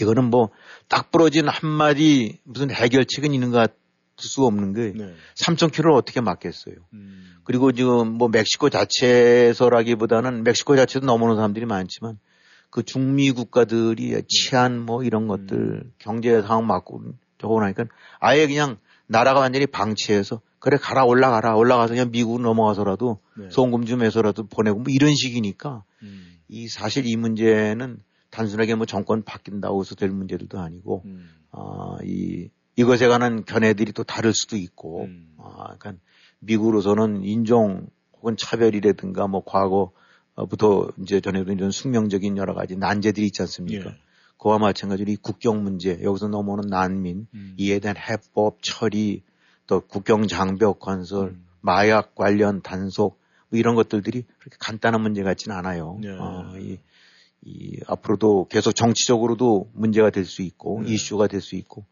[0.00, 0.50] 이거는 뭐
[0.88, 3.74] 딱 부러진 한 마디 무슨 해결책은 있는 것 같을
[4.18, 5.14] 수 없는 게 네.
[5.34, 6.76] 3,000km를 어떻게 막겠어요.
[6.92, 7.34] 음.
[7.44, 12.18] 그리고 지금 뭐 멕시코 자체에서라기보다는 멕시코 자체도 넘어오는 사람들이 많지만
[12.72, 17.02] 그 중미 국가들이 치안 뭐 이런 것들 경제 상황 맞고
[17.36, 17.84] 저거 나니까
[18.18, 23.50] 아예 그냥 나라가 완전히 방치해서 그래 가라 올라가라 올라가서 그냥 미국 넘어가서라도 네.
[23.50, 26.38] 송금 좀 해서라도 보내고 뭐 이런 식이니까 음.
[26.48, 27.98] 이 사실 이 문제는
[28.30, 31.28] 단순하게 뭐 정권 바뀐다고 해서 될 문제들도 아니고 음.
[31.50, 35.34] 아, 이 이것에 관한 견해들이 또 다를 수도 있고 음.
[35.36, 36.02] 아, 그러니까
[36.38, 39.92] 미국으로서는 인종 혹은 차별이라든가 뭐 과거
[40.48, 43.90] 부터 이제 전에도 이런 숙명적인 여러 가지 난제들이 있지 않습니까?
[43.90, 43.96] 예.
[44.38, 47.54] 그와 마찬가지로 이 국경 문제, 여기서 넘어오는 난민, 음.
[47.58, 49.22] 이에 대한 해법 처리,
[49.66, 51.46] 또 국경 장벽 건설, 음.
[51.60, 55.98] 마약 관련 단속, 뭐 이런 것들들이 그렇게 간단한 문제 같지는 않아요.
[56.00, 56.08] 네.
[56.10, 56.78] 어, 이,
[57.42, 60.92] 이 앞으로도 계속 정치적으로도 문제가 될 수 있고, 네.
[60.92, 61.84] 이슈가 될 수 있고,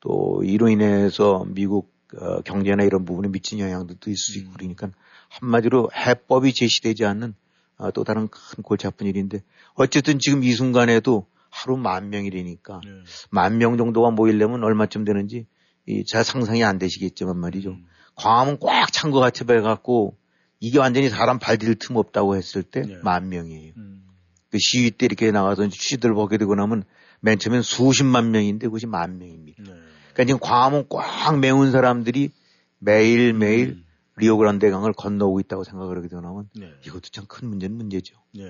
[0.00, 4.54] 또 이로 인해서 미국 어, 경제나 이런 부분에 미친 영향들도 있을 수 있고 음.
[4.56, 4.90] 그러니까
[5.28, 7.34] 한마디로 해법이 제시되지 않는
[7.78, 9.42] 어, 또 다른 큰 골치 아픈 일인데
[9.74, 12.90] 어쨌든 지금 이 순간에도 하루 만 명이라니까 네.
[13.30, 15.46] 만명 정도가 모이려면 얼마쯤 되는지
[15.86, 17.70] 이 잘 상상이 안 되시겠지만 말이죠.
[17.70, 17.86] 음.
[18.14, 20.16] 광화문 꽉 찬 것 같이 해갖고
[20.60, 22.96] 이게 완전히 사람 발딜 틈 없다고 했을 때 네.
[23.02, 23.72] 만 명이에요.
[23.76, 24.04] 음.
[24.50, 26.84] 그 시위 때 이렇게 나가서 취재들 보게 되고 나면
[27.20, 29.62] 맨 처음엔 수십만 명인데 그것이 만 명입니다.
[29.62, 29.70] 네.
[30.12, 32.30] 그러니까 지금 광화문 꽉 메운 사람들이
[32.78, 33.84] 매일 매일 음.
[34.18, 36.70] 리오그란데 강을 건너오고 있다고 생각을 하게 되면 네.
[36.86, 38.14] 이것도 참 큰 문제는 문제죠.
[38.34, 38.44] 네.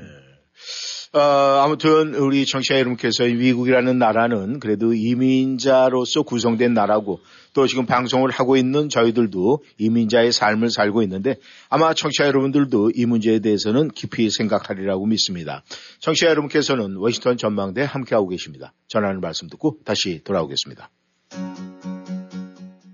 [1.13, 7.21] 어, 아무튼 우리 청취자 여러분께서 미국이라는 나라는 그래도 이민자로서 구성된 나라고
[7.55, 11.37] 또 지금 방송을 하고 있는 저희들도 이민자의 삶을 살고 있는데
[11.71, 15.63] 아마 청취자 여러분들도 이 문제에 대해서는 깊이 생각하리라고 믿습니다.
[16.01, 18.75] 청취자 여러분께서는 워싱턴 전망대 함께하고 계십니다.
[18.89, 20.91] 전하는 말씀 듣고 다시 돌아오겠습니다.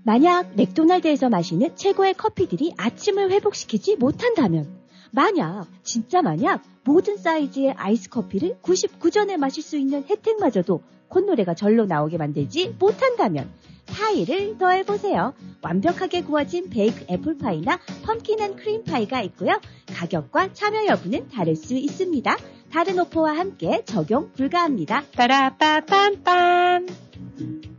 [0.05, 4.67] 만약 맥도날드에서 마시는 최고의 커피들이 아침을 회복시키지 못한다면,
[5.11, 12.19] 만약, 진짜 만약 모든 사이즈의 아이스 커피를 99전에 마실 수 있는 혜택마저도 콧노래가 절로 나오게
[12.19, 13.49] 만들지 못한다면,
[13.87, 15.33] 파이를 더해보세요.
[15.63, 19.59] 완벽하게 구워진 baked apple pie나 pumpkin and creme pie가 있고요.
[19.87, 22.37] 가격과 참여 여부는 다를 수 있습니다.
[22.71, 25.03] 다른 오퍼와 함께 적용 불가합니다.
[25.13, 27.74] 빠라빠빰빰.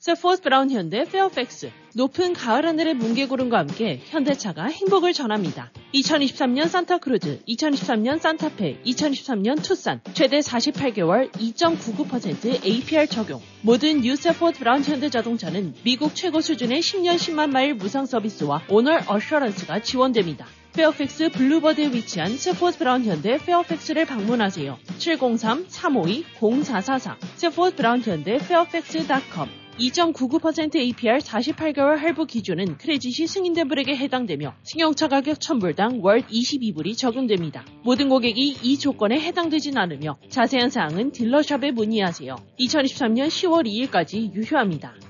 [0.00, 5.70] 세포드 브라운 현대 페어팩스 높은 가을 하늘의 뭉게구름과 함께 현대차가 행복을 전합니다.
[5.92, 13.42] 2023년 산타크루즈, 2023년 산타페, 2023년 투싼 최대 48개월 2.99% APR 적용.
[13.60, 19.00] 모든 new 세포드 브라운 현대 자동차는 미국 최고 수준의 10년 10만 마일 무상 서비스와 owner
[19.06, 20.46] assurance가 지원됩니다.
[20.72, 24.78] 페어팩스 Boulevard에 위치한 세포드 브라운 현대 페어팩스를 방문하세요.
[24.98, 35.08] 703-352-0444 세포드 브라운 현대 페어팩스.com 2.99% APR 48개월 할부 기준은 크레딧이 승인된 분에게 해당되며 승용차
[35.08, 37.64] 가격 1000불당 월 22불이 적용됩니다.
[37.82, 42.36] 모든 고객이 이 조건에 해당되진 않으며 자세한 사항은 dealer shop에 문의하세요.
[42.60, 45.09] 2023년 10월 2일까지 유효합니다.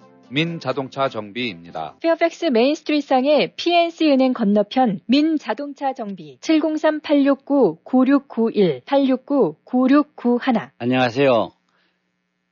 [0.31, 1.97] 민자동차 정비입니다.
[2.01, 11.51] 페어팩스 메인스트리트상의 PNC 은행 건너편 민자동차 정비 703-869-9691 869-9691 안녕하세요.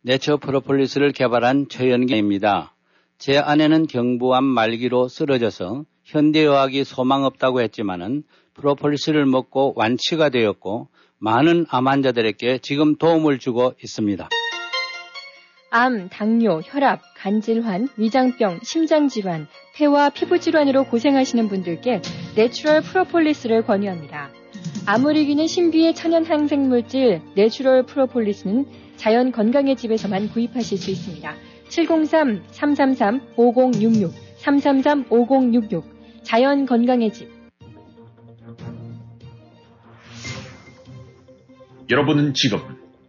[0.01, 2.75] 내처 프로폴리스를 개발한 최연기입니다.
[3.17, 8.23] 제 아내는 경부암 말기로 쓰러져서 현대의학이 소망 없다고 했지만은
[8.55, 14.29] 프로폴리스를 먹고 완치가 되었고 많은 암 환자들에게 지금 도움을 주고 있습니다.
[15.71, 22.01] 암, 당뇨, 혈압, 간질환, 위장병, 심장질환, 폐와 피부질환으로 고생하시는 분들께
[22.35, 24.31] Natural 프로폴리스를 권유합니다.
[24.87, 31.35] 암을 이기는 신비의 천연 항생물질 Natural 프로폴리스는 자연 건강의 집에서만 구입하실 수 있습니다.
[31.69, 35.83] 703-333-5066, 333-5066,
[36.23, 37.29] 자연 건강의 집.
[41.91, 42.57] 여러분은 지금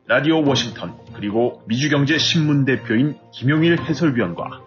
[0.06, 4.62] 라디오 워싱턴 그리고 미주경제 신문 대표인 김용일 해설위원과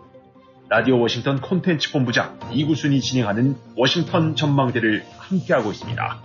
[0.70, 6.22] 라디오 워싱턴 콘텐츠 본부장 이구순이 진행하는 워싱턴 전망대를 함께하고 있습니다.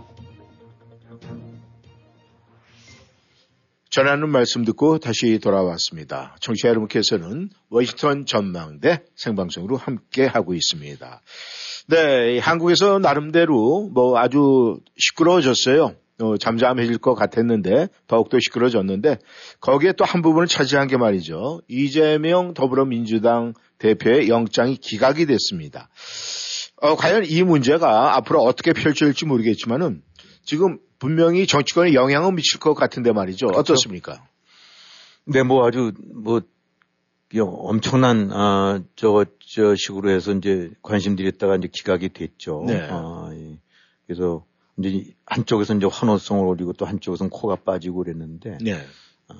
[3.88, 6.36] 전하는 말씀 듣고 다시 돌아왔습니다.
[6.40, 11.22] 청취자 여러분께서는 워싱턴 전망대 생방송으로 함께 하고 있습니다.
[11.86, 15.94] 네, 한국에서 나름대로 뭐 아주 시끄러워졌어요.
[16.20, 19.18] 어, 잠잠해질 것 같았는데 더욱더 시끄러졌는데
[19.60, 21.60] 거기에 또 한 부분을 차지한 게 말이죠.
[21.68, 25.88] 이재명 더불어민주당 대표의 영장이 기각이 됐습니다.
[26.80, 30.02] 어, 과연 이 문제가 앞으로 어떻게 펼쳐질지 모르겠지만은
[30.44, 33.46] 지금 분명히 정치권에 영향을 미칠 것 같은데 말이죠.
[33.48, 33.60] 그렇죠.
[33.60, 34.24] 어떻습니까?
[35.24, 36.40] 네, 뭐 아주 뭐
[37.38, 42.64] 엄청난 아, 저, 저 식으로 해서 이제 관심 들였다가 이제 기각이 됐죠.
[42.66, 42.88] 네.
[42.90, 43.58] 아, 예.
[44.06, 44.44] 그래서
[44.78, 48.58] 이제 한쪽에서 이제 환호성을 올리고 또 한쪽에서는 코가 빠지고 그랬는데.
[48.60, 48.74] 네.
[49.28, 49.34] 어,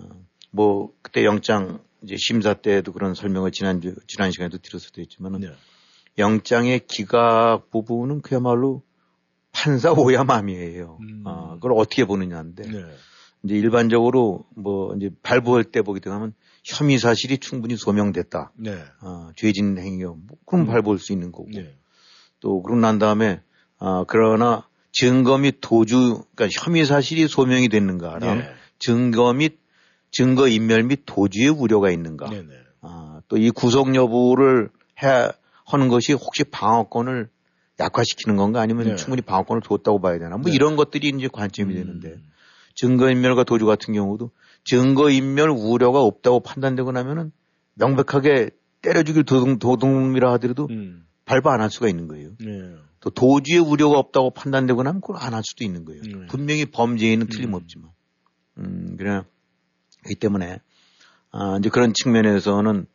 [0.50, 5.48] 뭐 그때 영장 이제 심사 때도 그런 설명을 지난 지난 시간에도 드렸어도 했지만은 네.
[6.18, 8.82] 영장의 기각 부분은 그야말로
[9.52, 10.98] 판사 오야맘이에요.
[11.00, 11.22] 음.
[11.26, 12.68] 아, 그걸 어떻게 보느냐인데.
[12.68, 12.84] 네.
[13.44, 18.52] 이제 일반적으로 뭐 이제 발부할 때 보게 되면 혐의 사실이 충분히 소명됐다.
[18.56, 18.76] 네.
[19.00, 20.14] 아, 죄진 행위요.
[20.26, 20.66] 뭐 그럼 음.
[20.66, 21.48] 발부할 수 있는 거고.
[21.52, 21.76] 네.
[22.40, 23.40] 또 그러고 난 다음에
[23.78, 24.68] 아, 그러나
[24.98, 28.50] 증거 및 도주, 그러니까 혐의 사실이 소명이 됐는가랑 네.
[28.80, 29.60] 증거 및
[30.10, 32.28] 증거 인멸 및 도주의 우려가 있는가.
[32.30, 32.54] 네, 네.
[32.80, 34.70] 아, 또 이 구속 여부를
[35.04, 35.30] 해
[35.66, 37.28] 하는 것이 혹시 방어권을
[37.78, 38.96] 약화시키는 건가 아니면 네.
[38.96, 40.36] 충분히 방어권을 줬다고 봐야 되나.
[40.36, 40.52] 뭐 네.
[40.52, 41.78] 이런 것들이 이제 관점이 음.
[41.78, 42.16] 되는데
[42.74, 44.32] 증거 인멸과 도주 같은 경우도
[44.64, 47.30] 증거 인멸 우려가 없다고 판단되고 나면은
[47.74, 48.50] 명백하게
[48.82, 51.04] 때려 죽일 도둑, 도둑이라 하더라도 음.
[51.28, 52.30] 발부 안 할 수가 있는 거예요.
[52.40, 52.74] 네.
[53.00, 56.02] 또 도주의 우려가 없다고 판단되고 나면 그걸 안 할 수도 있는 거예요.
[56.02, 56.26] 네.
[56.28, 57.28] 분명히 범죄에는 음.
[57.28, 57.90] 틀림없지만.
[58.58, 59.22] 음, 그래.
[60.10, 60.60] 이 때문에,
[61.30, 62.86] 아, 이제 그런 측면에서는,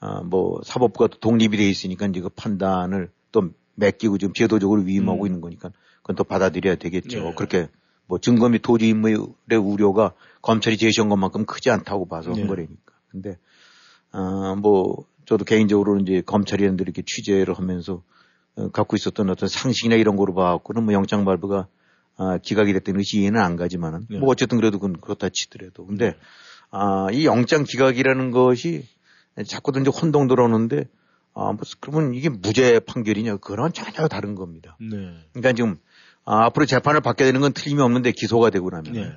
[0.00, 5.22] 아, 뭐, 사법부가 또 독립이 돼 있으니까 이제 그 판단을 또 맡기고 지금 제도적으로 위임하고
[5.22, 5.26] 음.
[5.26, 5.70] 있는 거니까
[6.02, 7.20] 그건 또 받아들여야 되겠죠.
[7.22, 7.34] 네.
[7.36, 7.68] 그렇게
[8.06, 12.40] 뭐 증거 및 도주 인물의 우려가 검찰이 제시한 것만큼 크지 않다고 봐서 네.
[12.40, 12.92] 한 거라니까.
[13.10, 13.38] 근데,
[14.10, 18.02] 아, 뭐, 저도 개인적으로 이제 검찰위원들이 이렇게 취재를 하면서
[18.54, 21.68] 어, 갖고 있었던 어떤 상식이나 이런 거로 봐갖고는 뭐 영장 발부가
[22.18, 24.18] 아, 기각이 됐다는 것이 이해는 안 가지만은 네.
[24.18, 26.16] 뭐 어쨌든 그래도 그건 그렇다 치더라도 근데 네.
[26.70, 28.86] 아, 이 영장 기각이라는 것이
[29.46, 30.84] 자꾸도 이제 혼동 들어오는데
[31.32, 34.76] 아, 뭐 그러면 이게 무죄 판결이냐 그런 전혀 다른 겁니다.
[34.82, 35.14] 네.
[35.32, 35.78] 그러니까 지금
[36.26, 39.10] 아, 앞으로 재판을 받게 되는 건 틀림이 없는데 기소가 되고 나면 네.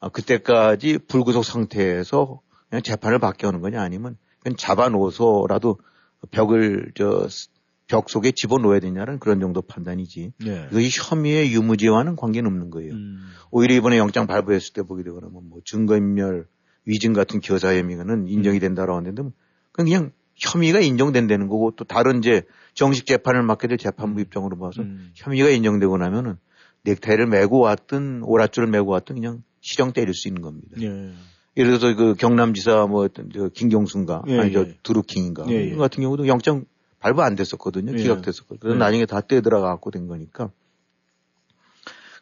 [0.00, 4.18] 아, 그때까지 불구속 상태에서 그냥 재판을 받게 하는 거냐 아니면
[4.56, 5.78] 잡아놓어서라도
[6.30, 7.28] 벽을 저
[7.92, 10.32] 벽 속에 집어넣어야 되냐는 그런 정도 판단이지.
[10.38, 10.68] 네.
[10.70, 12.94] 이것이 혐의의 유무죄와는 관계는 없는 거예요.
[12.94, 13.18] 음.
[13.50, 16.46] 오히려 이번에 영장 발부했을 때 보게 되거나 뭐 증거인멸,
[16.86, 18.60] 위증 같은 교사 혐의는 인정이 음.
[18.60, 19.22] 된다라고 하는데
[19.72, 24.22] 그냥 혐의가 인정된다는 거고 또 다른 이제 정식 재판을 맡게 될 재판부 음.
[24.22, 25.10] 입장으로 봐서 음.
[25.14, 26.38] 혐의가 인정되고 나면은
[26.84, 30.80] 넥타이를 메고 왔든 오랏줄을 메고 왔든 그냥 실형 때릴 수 있는 겁니다.
[30.80, 31.12] 예.
[31.56, 34.78] 예를 들어서 그 경남지사 뭐 저 김경순가 예, 아니 저 예.
[34.82, 35.76] 두루킹인가 예, 예.
[35.76, 36.64] 같은 경우도 영장
[36.98, 37.92] 발부 안 됐었거든요.
[37.92, 37.96] 예.
[38.02, 38.58] 기각됐었거든요.
[38.60, 38.78] 그래서 예.
[38.78, 40.50] 나중에 다 떼들어가고 된 거니까.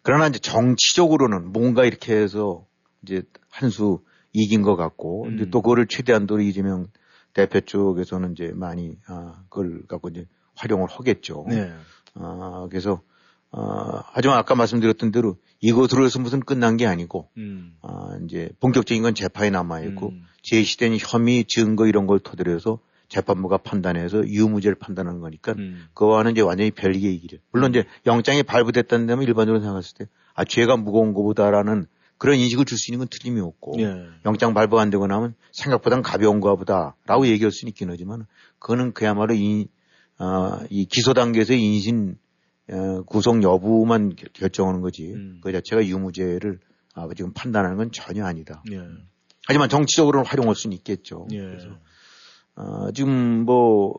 [0.03, 2.67] 그러나 이제 정치적으로는 뭔가 이렇게 해서
[3.03, 4.01] 이제 한 수
[4.33, 5.35] 이긴 것 같고, 음.
[5.35, 6.87] 이제 또 그거를 최대한도로 이재명
[7.35, 11.47] 대표 쪽에서는 이제 많이, 아, 그걸 갖고 이제 활용을 하겠죠.
[11.49, 11.73] 네.
[12.15, 13.03] 아, 그래서,
[13.53, 17.75] 아, 하지만 아까 말씀드렸던 대로 이것으로 해서 무슨 끝난 게 아니고, 음.
[17.83, 20.23] 아, 이제 본격적인 건 재판이 남아있고, 음.
[20.43, 25.87] 제시된 혐의, 증거 이런 걸 토대로 해서 재판부가 판단해서 유무죄를 판단하는 거니까 음.
[25.95, 27.39] 그거와는 이제 완전히 별개의 얘기죠.
[27.51, 31.87] 물론 이제 영장이 발부됐다는 데면 일반적으로 생각했을 때 아, 죄가 무거운 것보다라는
[32.19, 34.07] 그런 인식을 줄 수 있는 건 틀림이 없고 예.
[34.27, 38.27] 영장 발부 안 되고 나면 생각보다는 가벼운가 보다라고 얘기할 수는 있긴 하지만
[38.59, 39.67] 그거는 그야말로 이,
[40.19, 42.30] 어, 이 기소 단계에서의 인신 어,
[43.07, 45.41] 구속 여부만 결정하는 거지 음.
[45.43, 46.61] 그 자체가 유무죄를
[46.95, 48.63] 아, 지금 판단하는 건 전혀 아니다.
[48.71, 48.81] 예.
[49.47, 51.27] 하지만 정치적으로는 활용할 수는 있겠죠.
[51.33, 51.39] 예.
[51.41, 51.69] 그래서
[52.57, 53.99] 어, 지금 뭐,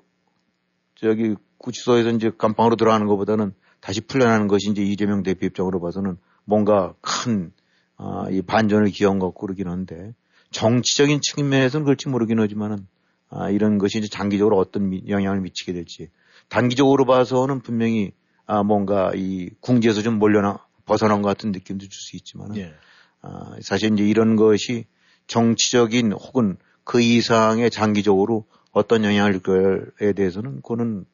[0.96, 6.94] 저기 구치소에서 이제 감방으로 들어가는 것보다는 다시 풀려나는 것이 이제 이재명 대표 입장으로 봐서는 뭔가
[7.02, 7.52] 큰,
[7.98, 10.14] 아, 이 반전을 기한 것 같고 그러긴 한데
[10.52, 12.88] 정치적인 측면에서는 그렇지 모르긴 하지만은
[13.30, 16.10] 아, 이런 것이 이제 장기적으로 어떤 미, 영향을 미치게 될지
[16.50, 18.12] 단기적으로 봐서는 분명히
[18.52, 22.74] 아, 뭔가 이 궁지에서 좀 몰려나 벗어난 것 같은 느낌도 줄 수 있지만 예.
[23.22, 24.88] 아, 사실 이제 이런 것이
[25.28, 31.06] 정치적인 혹은 그 이상의 장기적으로 어떤 영향을 줄 거에 대해서는 그거는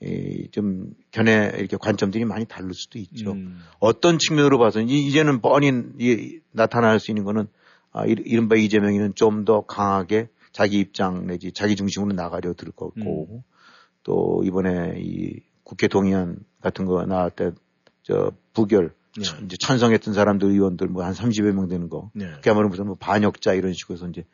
[0.00, 3.32] 이, 좀 견해 이렇게 관점들이 많이 다를 수도 있죠.
[3.32, 3.60] 음.
[3.78, 7.46] 어떤 측면으로 봐서는 이제는 뻔히 이, 나타날 수 있는 거는
[7.92, 13.42] 아, 이른바 이재명이는 좀 더 강하게 자기 입장 내지 자기 중심으로 나가려 들 거고 음.
[14.02, 19.22] 또 이번에 이 국회 동의안 같은 거 나올 때저 부결 네.
[19.44, 22.32] 이제 찬성했던 사람들 의원들 뭐 한 30여 명 되는 거 네.
[22.42, 24.24] 그야말로 무슨 뭐 반역자 이런 식으로 해서 이제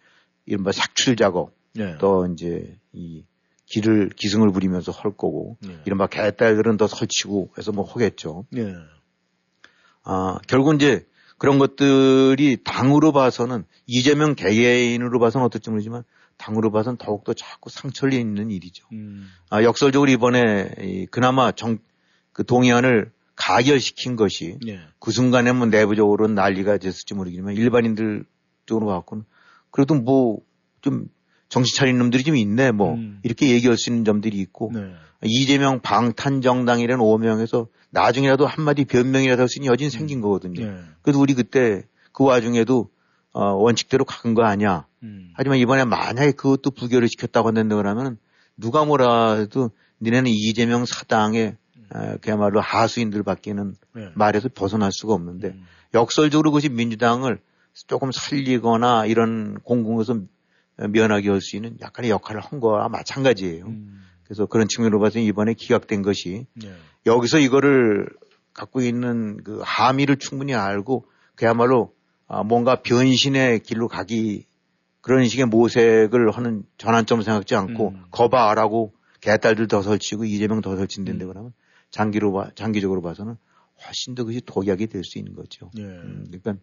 [0.46, 1.96] 이른바 삭출 작업 네.
[1.98, 3.24] 또 이제 이
[3.66, 5.78] 길을 기승을 부리면서 할 거고 네.
[5.86, 8.46] 이른바 개딸들은 더 설치고 해서 뭐 하겠죠.
[8.50, 8.74] 네.
[10.04, 11.06] 아 결국 이제
[11.38, 16.04] 그런 것들이 당으로 봐서는 이재명 개개인으로 봐서는 어떨지 모르지만
[16.36, 18.86] 당으로 봐서는 더욱더 자꾸 상처를 있는 일이죠.
[18.92, 19.28] 음.
[19.50, 21.78] 아, 역설적으로 이번에 이, 그나마 정,
[22.32, 24.80] 그 동의안을 가결시킨 것이 네.
[24.98, 28.24] 그 순간에 뭐 내부적으로는 난리가 됐을지 모르겠지만 일반인들
[28.66, 29.24] 쪽으로 봐서는
[29.70, 30.40] 그래도 뭐
[30.82, 31.06] 좀
[31.48, 33.20] 정신 차린 놈들이 좀 있네 뭐 음.
[33.22, 34.92] 이렇게 얘기할 수 있는 점들이 있고 네.
[35.24, 39.90] 이재명 방탄 정당이라는 오명에서 나중에라도 한마디 변명이라도 할 수 있는 여진 음.
[39.90, 40.66] 생긴 거거든요.
[40.66, 40.80] 네.
[41.02, 42.90] 그래도 우리 그때 그 와중에도
[43.32, 44.86] 어, 원칙대로 간 거 아니야.
[45.02, 45.30] 음.
[45.34, 48.18] 하지만 이번에 만약에 그것도 부결을 시켰다고 한다고 그러면
[48.56, 49.70] 누가 뭐라 해도
[50.02, 50.82] 니네는 이재명.
[50.82, 51.56] 어,
[52.20, 54.09] 그야말로 하수인들 밖에는 네.
[54.14, 55.66] 말에서 벗어날 수가 없는데 음.
[55.94, 57.38] 역설적으로 그것이 민주당을
[57.87, 60.20] 조금 살리거나 이런 공공에서
[60.76, 63.66] 면하게 할 수 있는 약간의 역할을 한 거와 마찬가지예요.
[63.66, 64.02] 음.
[64.24, 66.72] 그래서 그런 측면으로 봐서 이번에 기각된 것이 네.
[67.07, 68.09] 여기서 이거를
[68.55, 71.94] 갖고 있는 그 함의를 충분히 알고 그야말로
[72.28, 74.46] 아, 뭔가 변신의 길로 가기
[75.02, 78.02] 그런 식의 모색을 하는 전환점을 생각지 않고 음.
[78.11, 81.28] 거봐라고 개딸들 더 설치고 이재명 더 설친다는데 음.
[81.28, 81.52] 그러면
[81.92, 83.37] 장기로 봐, 장기적으로 봐서는
[83.87, 85.70] 훨씬 더 그것이 독약이 될 수 있는 거죠.
[85.78, 85.83] 예.
[85.83, 86.57] 음, 그러니까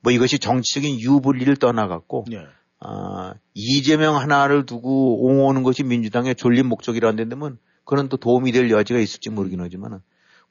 [0.00, 2.46] 뭐 이것이 정치적인 유불리를 떠나갔고 예.
[2.80, 8.98] 아, 이재명 하나를 두고 옹호하는 것이 민주당의 졸린 목적이라는 데면 그런 또 도움이 될 여지가
[9.00, 10.00] 있을지 모르긴 하지만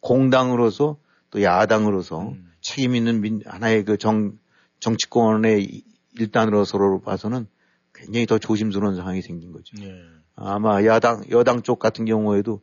[0.01, 0.97] 공당으로서
[1.29, 2.51] 또 야당으로서 음.
[2.61, 4.37] 책임 있는 민, 하나의 그 정,
[4.79, 5.83] 정치권의
[6.19, 7.47] 일단으로 서로 봐서는
[7.93, 9.75] 굉장히 더 조심스러운 상황이 생긴 거죠.
[9.81, 10.01] 예.
[10.35, 12.61] 아마 야당, 여당 쪽 같은 경우에도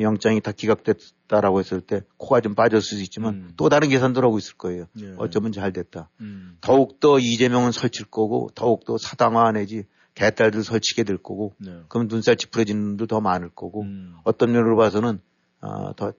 [0.00, 3.50] 영장이 다 기각됐다라고 했을 때 코가 좀 빠졌을 수 있지만 음.
[3.56, 4.86] 또 다른 계산들 하고 있을 거예요.
[5.00, 5.14] 예.
[5.18, 6.10] 어쩌면 잘 됐다.
[6.20, 6.56] 음.
[6.60, 11.82] 더욱더 이재명은 설칠 거고 더욱더 사당화 내지 개딸들 설치게 될 거고 네.
[11.88, 14.16] 그럼 눈살 찌푸려지는 분도 더 많을 거고 음.
[14.24, 15.20] 어떤 면으로 봐서는
[15.60, 16.12] 아, 더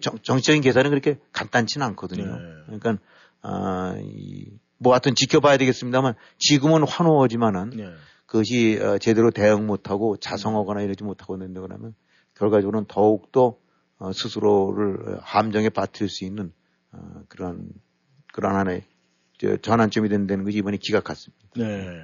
[0.00, 2.24] 정, 정치적인 계산은 그렇게 간단치는 않거든요.
[2.24, 2.40] 네.
[2.66, 2.98] 그러니까
[3.42, 7.90] 아, 이, 뭐 하여튼 지켜봐야 되겠습니다만 지금은 환호하지만은 네.
[8.26, 11.94] 그것이 어, 제대로 대응 못하고 자성하거나 이러지 못하고 있는데 그러면
[12.40, 13.56] 결과적으로는 더욱더
[13.98, 16.52] 어, 스스로를 함정에 빠뜨릴 수 있는
[16.90, 16.98] 어,
[17.28, 17.68] 그런
[18.32, 18.82] 그런 하나의
[19.62, 21.44] 전환점이 된다는 것이 이번에 기각 같습니다.
[21.56, 22.02] 네.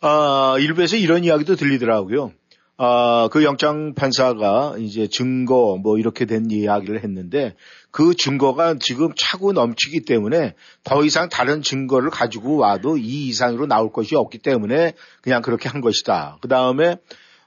[0.00, 2.32] 아, 일부에서 이런 이야기도 들리더라고요.
[2.78, 7.56] 아, 그 영장 판사가 이제 증거 뭐 이렇게 된 이야기를 했는데
[7.90, 13.90] 그 증거가 지금 차고 넘치기 때문에 더 이상 다른 증거를 가지고 와도 이 이상으로 나올
[13.92, 16.38] 것이 없기 때문에 그냥 그렇게 한 것이다.
[16.40, 16.96] 그 다음에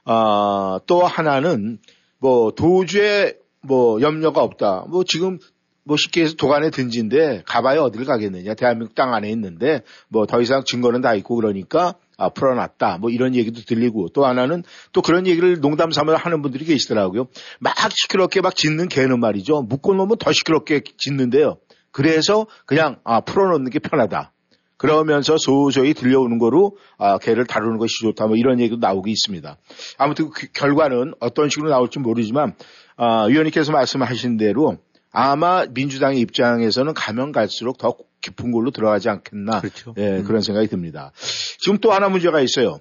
[0.04, 1.78] 아, 또 하나는
[2.20, 4.84] 뭐 도주에 뭐 염려가 없다.
[4.88, 5.38] 뭐 지금
[5.84, 8.54] 뭐 쉽게 해서 도관에 든지인데 가봐야 어딜 가겠느냐.
[8.54, 12.98] 대한민국 땅 안에 있는데 뭐 더 이상 증거는 다 있고 그러니까 아, 풀어놨다.
[12.98, 17.28] 뭐 이런 얘기도 들리고 또 하나는 또 그런 얘기를 농담 삼아 하는 분들이 계시더라고요.
[17.58, 19.62] 막 시끄럽게 막 짖는 개는 말이죠.
[19.62, 21.56] 묶어놓으면 더 시끄럽게 짖는데요.
[21.90, 24.32] 그래서 그냥 아, 풀어놓는 게 편하다.
[24.80, 28.28] 그러면서 소소히 들려오는 거로 아, 개를 다루는 것이 좋다.
[28.28, 29.58] 뭐 이런 얘기도 나오고 있습니다.
[29.98, 32.54] 아무튼 그 결과는 어떤 식으로 나올지 모르지만
[32.96, 34.78] 아, 위원님께서 말씀하신 대로
[35.12, 39.60] 아마 민주당의 입장에서는 가면 갈수록 더 깊은 걸로 들어가지 않겠나.
[39.60, 39.94] 그렇죠.
[39.98, 40.24] 예, 음.
[40.24, 41.12] 그런 생각이 듭니다.
[41.58, 42.80] 지금 또 하나 문제가 있어요.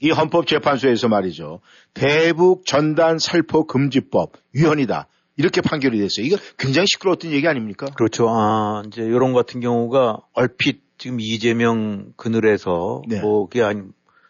[0.00, 1.60] 이 헌법재판소에서 말이죠.
[1.94, 5.06] 대북 전단 살포 금지법 위헌이다.
[5.36, 6.26] 이렇게 판결이 됐어요.
[6.26, 7.86] 이거 굉장히 시끄러웠던 얘기 아닙니까?
[7.94, 8.28] 그렇죠.
[8.28, 13.20] 아, 이제 이런 같은 경우가 얼핏 지금 이재명 그늘에서 네.
[13.20, 13.82] 뭐 그게 아니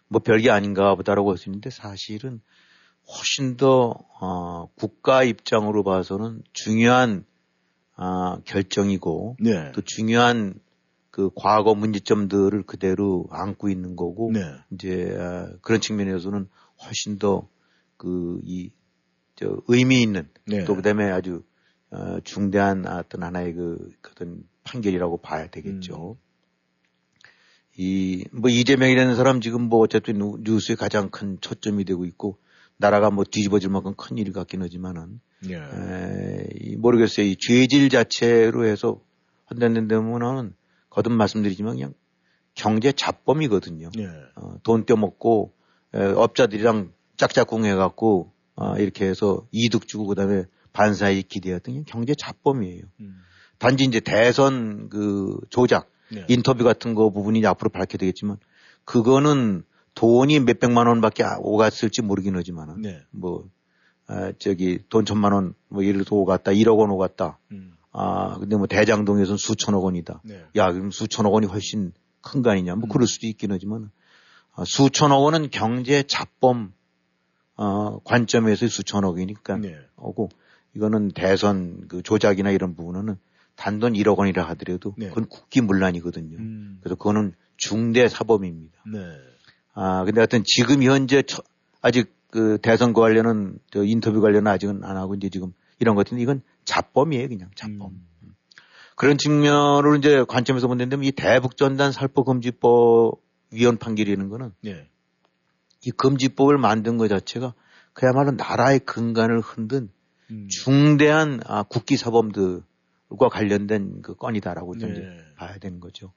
[0.08, 2.40] 뭐 별게 아닌가 보다라고 할 수 있는데 사실은
[3.06, 7.24] 훨씬 더 어, 국가 입장으로 봐서는 중요한
[7.96, 9.72] 아, 결정이고 네.
[9.72, 10.58] 또 중요한
[11.10, 14.40] 그 과거 문제점들을 그대로 안고 있는 거고 네.
[14.72, 16.48] 이제 아, 그런 측면에서는
[16.82, 17.48] 훨씬 더
[17.96, 18.72] 그 이
[19.36, 20.64] 저 의미 있는 네.
[20.64, 21.42] 또 그다음에 아주
[21.90, 26.12] 어, 중대한 어떤 하나의 그 어떤 판결이라고 봐야 되겠죠.
[26.12, 26.23] 음.
[27.76, 32.38] 이, 뭐, 이재명이라는 사람 지금 뭐, 어쨌든 뉴- 뉴스의 가장 큰 초점이 되고 있고,
[32.76, 35.54] 나라가 뭐 뒤집어질 만큼 큰 일 같긴 하지만은, 예.
[35.56, 37.26] 에, 이 모르겠어요.
[37.26, 39.00] 이 죄질 자체로 해서
[39.46, 40.54] 한다는 데면은
[40.90, 41.94] 거듭 말씀드리지만 그냥
[42.54, 43.90] 경제 잡범이거든요.
[43.98, 44.06] 예.
[44.36, 45.52] 어, 돈 떼먹고
[45.94, 52.82] 에, 업자들이랑 짝짝꿍 해갖고 아, 이렇게 해서 이득 주고 그다음에 반사이익 기대했던 그냥 경제 잡범이에요.
[53.00, 53.16] 음.
[53.58, 56.24] 단지 이제 대선 그 조작 네.
[56.28, 58.36] 인터뷰 같은 거 부분이 앞으로 밝게 되겠지만
[58.84, 63.02] 그거는 돈이 몇 백만 원밖에 아- 오갔을지 모르긴 하지만은 네.
[63.10, 63.48] 뭐
[64.06, 67.74] 아, 저기 돈 천만 원 뭐 예를 들어 오갔다 1억 원 오갔다 음.
[67.92, 70.44] 아 근데 뭐 대장동에서는 수천억 원이다 네.
[70.56, 73.90] 야 그럼 수천억 원이 훨씬 큰 거 아니냐 뭐 그럴 수도 있긴 하지만
[74.54, 76.72] 아, 수천억 원은 경제 잡범
[77.56, 79.76] 어, 관점에서의 수천억이니까 네.
[79.96, 80.28] 오고
[80.74, 83.16] 이거는 대선 그 조작이나 이런 부분은
[83.56, 85.08] 단돈 1억 원이라 하더라도 네.
[85.08, 86.38] 그건 국기문란이거든요.
[86.38, 86.78] 음.
[86.80, 88.82] 그래서 그거는 중대 사범입니다.
[88.92, 88.98] 네.
[89.74, 91.42] 아 근데 하여튼 지금 현재 처-
[91.82, 96.22] 아직 그 대선 관련은 저 인터뷰 관련은 아직은 안 하고 이제 지금 이런 것 같은데
[96.22, 97.92] 이건 잡범이에요 그냥 잡범.
[97.92, 98.34] 음.
[98.96, 103.20] 그런 측면으로 이제 관점에서 본다면 이 대북전단 살포금지법
[103.52, 104.88] 위헌 판결이라는 거는 네.
[105.84, 107.54] 이 금지법을 만든 것 자체가
[107.92, 109.90] 그야말로 나라의 근간을 흔든
[110.30, 110.48] 음.
[110.48, 112.62] 중대한 아, 국기 사범들
[113.16, 115.00] 과 관련된 그 건이다라고 좀 네.
[115.00, 116.12] 이제 봐야 되는 거죠.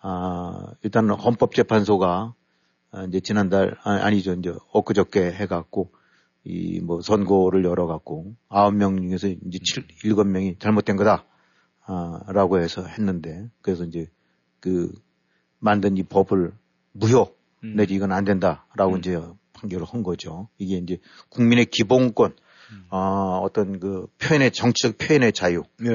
[0.00, 2.34] 아, 일단 헌법재판소가
[2.90, 5.92] 아, 이제 지난달 아, 아니죠 이제 엊그저께 해갖고
[6.44, 11.24] 이 뭐 선고를 열어갖고 아홉 명 중에서 이제 칠 일곱 명이 잘못된 거다
[11.84, 14.08] 아라고 해서 했는데 그래서 이제
[14.60, 14.92] 그
[15.58, 16.52] 만든 이 법을
[16.92, 17.34] 무효
[17.64, 17.76] 음.
[17.76, 19.20] 내지 이건 안 된다라고 이제
[19.52, 20.48] 판결을 한 거죠.
[20.58, 22.34] 이게 이제 국민의 기본권,
[22.90, 25.90] 아, 어떤 그 표현의 정치적 표현의 자유, 네.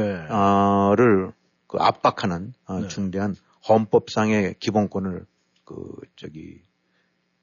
[0.96, 2.88] 를그 압박하는 아, 네.
[2.88, 3.36] 중대한
[3.68, 5.26] 헌법상의 기본권을
[5.66, 6.62] 그 저기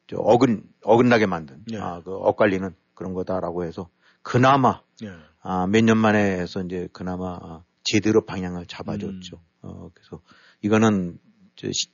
[0.06, 1.78] 저 어근 어긋나게 만든 네.
[1.78, 3.88] 아, 그 엇갈리는 그런 거다라고 해서
[4.22, 5.10] 그나마 네.
[5.42, 9.40] 아, 몇 년 만에 해서 이제 그나마 아, 제대로 방향을 잡아줬죠.
[9.62, 10.20] 어, 그래서
[10.62, 11.18] 이거는
[11.56, 11.88] 저 시-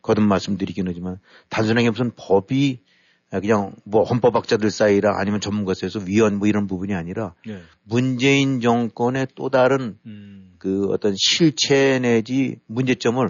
[0.00, 1.18] 거듭 말씀드리긴 하지만
[1.50, 2.82] 단순하게 무슨 법이
[3.30, 7.60] 그냥 뭐 헌법학자들 사이라 아니면 전문가에서 위헌 뭐 이런 부분이 아니라 네.
[7.84, 10.54] 문재인 정권의 또 다른 음.
[10.58, 13.28] 그 어떤 실체 내지 문제점을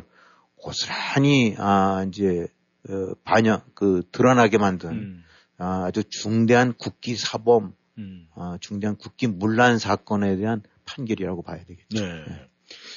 [0.56, 2.46] 고스란히 아 이제
[2.88, 5.24] 어, 반영 그 드러나게 만든 음.
[5.58, 8.28] 아, 아주 중대한 국기 사범 음.
[8.36, 12.04] 아, 중대한 국기 문란 사건에 대한 판결이라고 봐야 되겠죠.
[12.04, 12.24] 네.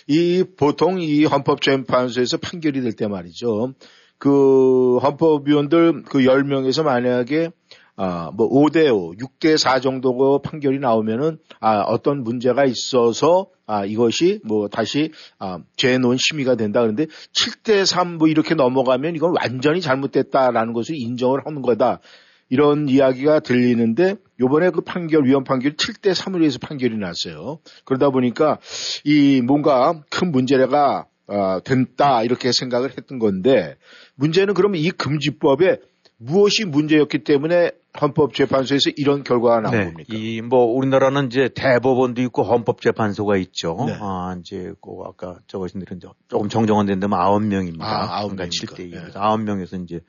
[0.08, 3.74] 이 보통 이 헌법재판소에서 판결이 될 때 말이죠.
[4.22, 7.50] 그 헌법위원들 그 10명에서 만약에
[7.96, 14.40] 아, 뭐 5대 5, 6대 4 정도 판결이 나오면은 아, 어떤 문제가 있어서 아, 이것이
[14.46, 20.74] 뭐 다시 아, 재논 심의가 된다 그런데 7대 3 뭐 이렇게 넘어가면 이건 완전히 잘못됐다라는
[20.74, 22.00] 것을 인정을 하는 거다.
[22.48, 27.58] 이런 이야기가 들리는데 요번에 그 판결 위헌 판결이 7대 3으로 해서 판결이 났어요.
[27.86, 28.60] 그러다 보니까
[29.04, 33.76] 이 뭔가 큰 문제가 아, 된다 이렇게 생각을 했던 건데
[34.16, 35.78] 문제는 그러면 이 금지법에
[36.18, 40.14] 무엇이 문제였기 때문에 헌법재판소에서 이런 결과가 나온 겁니까?
[40.14, 40.18] 네.
[40.18, 43.76] 이뭐 우리나라는 이제 대법원도 있고 헌법재판소가 있죠.
[43.88, 43.98] 네.
[44.00, 47.86] 아 이제 그 아까 이제 조금 정정은 된 데면 아홉 명입니다.
[47.86, 48.76] 아, 아홉 명입니까?
[48.76, 49.14] 7대 2입니다.
[49.14, 49.20] 네.
[49.20, 50.02] 아홉 명에서 이제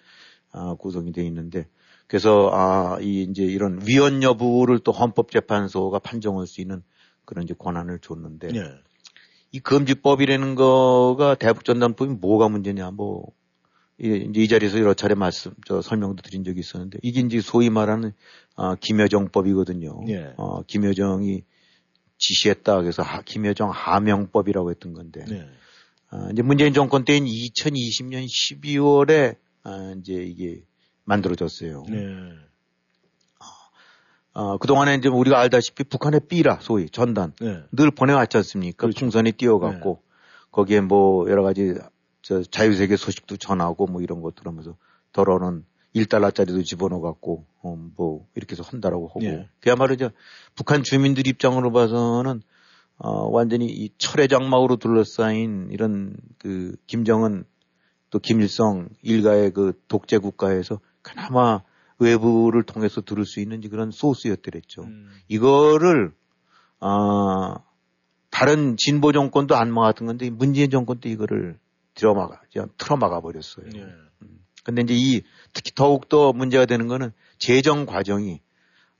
[0.52, 1.66] 아, 구성이 돼 있는데
[2.06, 6.82] 그래서 아 이 이제 이런 위헌 여부를 또 헌법재판소가 판정할 수 있는
[7.24, 8.60] 그런 이제 권한을 줬는데 네.
[9.52, 13.32] 이 금지법이라는 거가 대북전단법이 뭐가 문제냐 뭐
[14.00, 17.68] 이- 이제 이 자리에서 여러 차례 말씀 저 설명도 드린 적이 있었는데 이게 이제 소위
[17.70, 18.12] 말하는
[18.56, 20.04] 아, 김여정법이거든요.
[20.08, 20.32] 예.
[20.36, 21.44] 어, 김여정이
[22.18, 25.46] 지시했다 그래서 하- 김여정 하명법이라고 했던 건데 네.
[26.10, 30.62] 아, 이제 문재인 정권 때인 2020년 12월에 아, 이제 이게
[31.04, 31.84] 만들어졌어요.
[31.90, 32.32] 네.
[34.34, 37.62] 어, 그동안에 이제 우리가 알다시피 북한의 삐라 소위 전단 네.
[37.72, 38.86] 늘 보내왔지 않습니까?
[38.86, 39.00] 그렇죠.
[39.00, 40.02] 풍선이 띄어갖고
[40.50, 41.74] 거기에 뭐 여러 가지
[42.22, 44.76] 저 자유세계 소식도 전하고 뭐 이런 것들 하면서
[45.12, 45.64] 더러는
[45.94, 49.48] 1달러짜리도 집어넣어갖고 어, 뭐 이렇게 해서 한다라고 하고 예.
[49.60, 50.10] 그야말로 이제
[50.54, 52.42] 북한 주민들 입장으로 봐서는
[52.98, 57.44] 어, 완전히 이 철의 장막으로 둘러싸인 이런 그 김정은
[58.10, 61.62] 또 김일성 일가의 그 독재 국가에서 그나마
[62.02, 64.82] 외부를 통해서 들을 수 있는 그런 소스였더랬죠.
[64.82, 65.10] 음.
[65.28, 66.12] 이거를
[66.80, 67.56] 아
[68.30, 71.58] 다른 진보 정권도 안 막았던 건데 문재인 정권 때 이거를
[71.94, 72.40] 들어막아,
[72.78, 73.66] 틀어막아 버렸어요.
[73.72, 73.86] 네.
[74.64, 75.22] 근데 이제 이
[75.52, 78.40] 특히 더욱 더 문제가 되는 거는 재정 과정이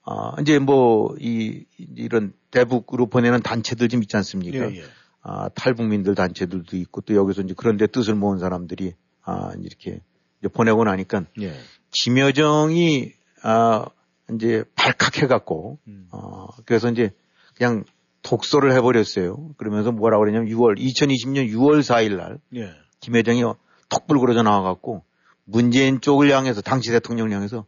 [0.05, 1.65] 아 이제 뭐 이
[1.97, 4.71] 이런 대북으로 보내는 단체들 좀 있지 않습니까?
[4.71, 4.83] 예, 예.
[5.23, 10.01] 아 탈북민들 단체들도 있고 또 여기서 이제 그런데 뜻을 모은 사람들이 아, 이렇게
[10.41, 11.55] 이제 보내고 나니까 예.
[11.93, 13.13] 김여정이
[13.43, 13.87] 아,
[14.35, 16.09] 이제 발칵해갖고 음.
[16.11, 17.11] 어, 그래서 이제
[17.57, 17.85] 그냥
[18.23, 19.51] 독소를 해버렸어요.
[19.57, 22.73] 그러면서 뭐라고 그러냐면 6월 2020년 6월 4일 날 예.
[23.01, 23.43] 김여정이
[23.89, 25.05] 턱불 그러져 나와갖고
[25.45, 27.67] 문재인 쪽을 향해서 당시 대통령을 향해서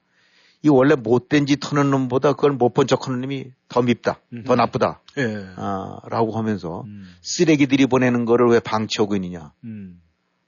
[0.63, 4.55] 이 원래 못된 짓 하는 놈보다 그걸 못 본 척 하는 놈이 더 밉다, 더
[4.55, 5.47] 나쁘다, 예.
[5.57, 7.05] 아, 라고 하면서 음.
[7.21, 10.01] 쓰레기들이 보내는 거를 왜 방치하고 있느냐, 음.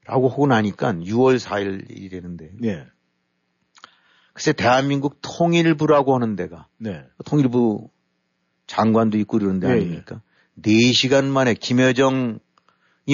[0.05, 2.65] 라고 하고 나니까 6월 4일이라는데.
[2.65, 2.87] 예.
[4.37, 7.03] 글쎄, 대한민국 통일부라고 하는 데가, 네.
[7.25, 7.89] 통일부
[8.67, 10.21] 장관도 있고 그러는 데 예, 아닙니까?
[10.61, 12.37] 4시간 만에, 김여정이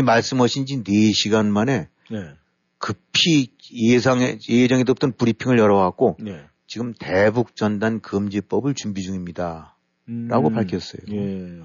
[0.03, 2.29] 말씀하신 지 4시간 만에 네.
[2.77, 6.43] 급히 예상에, 예정에도 없던 브리핑을 열어갖고, 네.
[6.67, 9.77] 지금 대북 전단 금지법을 준비 중입니다.
[10.09, 10.27] 음.
[10.27, 11.03] 라고 밝혔어요.
[11.09, 11.61] 예.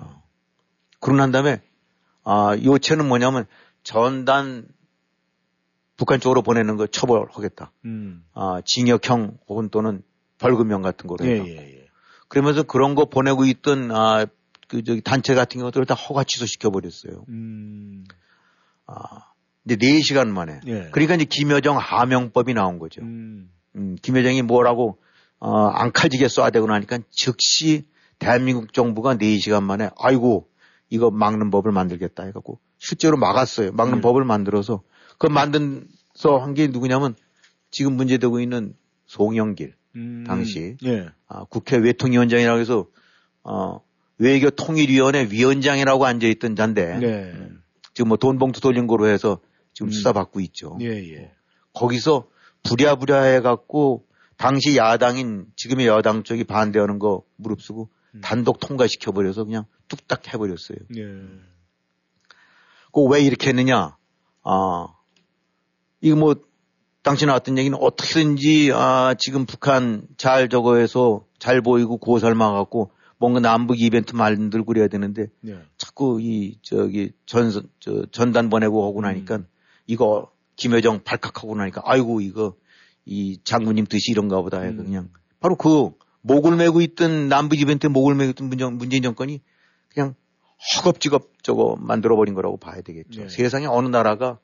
[1.01, 1.63] 그러고 난 다음에,
[2.23, 3.45] 아, 요체는 뭐냐면
[3.83, 4.69] 전단
[5.99, 7.73] 북한 쪽으로 보내는 거 처벌하겠다.
[7.85, 8.25] 음.
[8.33, 10.01] 아, 징역형 혹은 또는
[10.39, 11.45] 벌금형 같은 거로 예.
[11.45, 11.89] 예, 예.
[12.29, 14.25] 그러면서 그런 거 보내고 있던, 아,
[14.69, 17.25] 그, 저기, 단체 같은 것들을 다 허가 취소시켜 버렸어요.
[17.29, 18.05] 음.
[18.87, 19.33] 아,
[19.65, 20.61] 이제 4시간 만에.
[20.67, 20.89] 예.
[20.93, 23.03] 그러니까 이제 김여정 하명법이 나온 거죠.
[23.03, 23.51] 음.
[23.75, 24.99] 음, 김여정이 뭐라고,
[25.41, 27.87] 어, 앙칼지게 쏴대고 나니까 즉시
[28.21, 30.49] 대한민국 정부가 4시간 만에, 아이고,
[30.91, 33.73] 이거 막는 법을 만들겠다 해갖고, 실제로 막았어요.
[33.73, 34.01] 막는 예.
[34.01, 34.83] 법을 만들어서,
[35.19, 37.15] 그 만든 서 한 게 누구냐면,
[37.71, 38.75] 지금 문제되고 있는
[39.07, 40.25] 송영길, 음.
[40.27, 41.09] 당시, 예.
[41.27, 42.87] 아, 국회 외통위원장이라고 해서,
[43.43, 43.81] 어,
[44.19, 47.49] 외교 통일위원회 위원장이라고 앉아있던 잔데, 네.
[47.95, 49.41] 지금 뭐 돈봉투 돌린 거로 해서
[49.75, 50.77] 지금 수사 받고 있죠.
[50.81, 51.33] 예, 예.
[51.73, 52.29] 거기서
[52.65, 54.05] 부랴부랴 해갖고
[54.37, 57.89] 당시 야당인 지금의 여당 쪽이 반대하는 거 무릅쓰고
[58.23, 60.79] 단독 통과시켜 버려서 그냥 뚝딱 해버렸어요.
[60.97, 61.03] 예.
[62.93, 63.97] 그왜 이렇게 했느냐?
[64.43, 64.87] 아,
[66.01, 66.37] 이거 뭐
[67.03, 73.81] 당시 나왔던 얘기는 어떻게든지 아, 지금 북한 잘 저거 해서 잘 보이고 고설망갖고 뭔가 남북
[73.81, 75.59] 이벤트 만들고 그래야 되는데 예.
[75.77, 79.41] 자꾸 이 저기 전 저, 전단 보내고 하고 나니까
[79.87, 82.55] 이거 김여정 발칵하고 나니까 아이고 이거
[83.05, 85.09] 이 장군님 뜻이 이런가 보다 해서 그냥
[85.41, 85.91] 바로 그
[86.21, 89.41] 목을 메고 있던 남북 이벤트 목을 메고 있던 문정, 문재인 정권이
[89.89, 90.15] 그냥
[90.77, 93.23] 허겁지겁 저거 만들어 버린 거라고 봐야 되겠죠.
[93.23, 93.29] 네.
[93.29, 94.39] 세상에 어느 나라가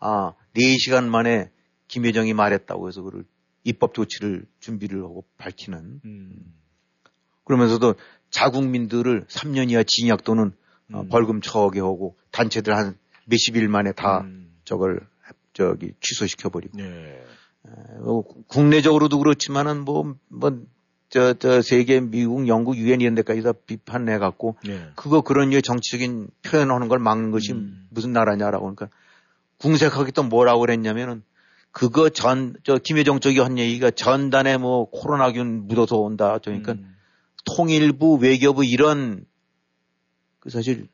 [0.00, 1.50] 아 4시간 만에
[1.88, 3.24] 김여정이 말했다고 해서 그를
[3.64, 6.54] 입법 조치를 준비를 하고 밝히는 음.
[7.44, 7.94] 그러면서도
[8.30, 10.52] 자국민들을 3년 이하 징역 또는
[10.88, 10.94] 음.
[10.94, 12.96] 어, 벌금 처하게 하고 단체들 한
[13.26, 14.26] 몇십 일 만에 다
[14.64, 15.06] 저걸
[15.52, 17.22] 저기 취소시켜버리고 예.
[17.64, 20.62] 어, 국내적으로도 그렇지만은 뭐, 뭐,
[21.08, 24.88] 저, 저, 세계, 미국, 영국, 유엔 이런 데까지 다 비판해 갖고, 예.
[24.94, 27.86] 그거 그런 류의 정치적인 표현하는 걸 막는 것이 음.
[27.90, 28.88] 무슨 나라냐라고 그러니까,
[29.60, 31.22] 궁색하게 또 뭐라고 그랬냐면은,
[31.70, 36.38] 그거 전, 저, 김여정 쪽이 한 얘기가 전단에 뭐 코로나균 묻어서 온다.
[36.42, 36.96] 그러니까, 음.
[37.44, 39.24] 통일부, 외교부 이런,
[40.40, 40.88] 그 사실,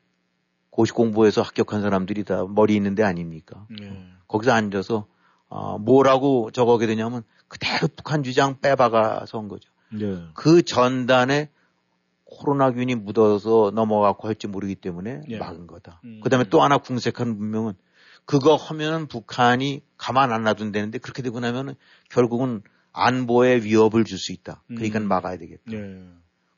[0.77, 3.65] 고시 공부해서 합격한 사람들이 다 머리 있는 데 아닙니까?
[3.81, 4.05] 예.
[4.27, 5.07] 거기서 앉아서
[5.49, 9.71] 어, 뭐라고 적어게 되냐면 그대로 북한 주장 빼박아서 한 거죠.
[9.99, 10.19] 예.
[10.35, 11.49] 그 전단에
[12.25, 15.37] 코로나균이 묻어서 넘어가고 할지 모르기 때문에 예.
[15.39, 15.99] 막은 거다.
[16.03, 16.19] 음.
[16.21, 17.73] 그 다음에 또 하나 궁색한 분명은
[18.27, 21.75] 그거 하면은 북한이 가만 안 놔둔다는데 그렇게 되고 나면은
[22.09, 22.61] 결국은
[22.91, 24.63] 안보에 위협을 줄 수 있다.
[24.67, 25.07] 그러니까 음.
[25.07, 25.71] 막아야 되겠다.
[25.71, 26.03] 예.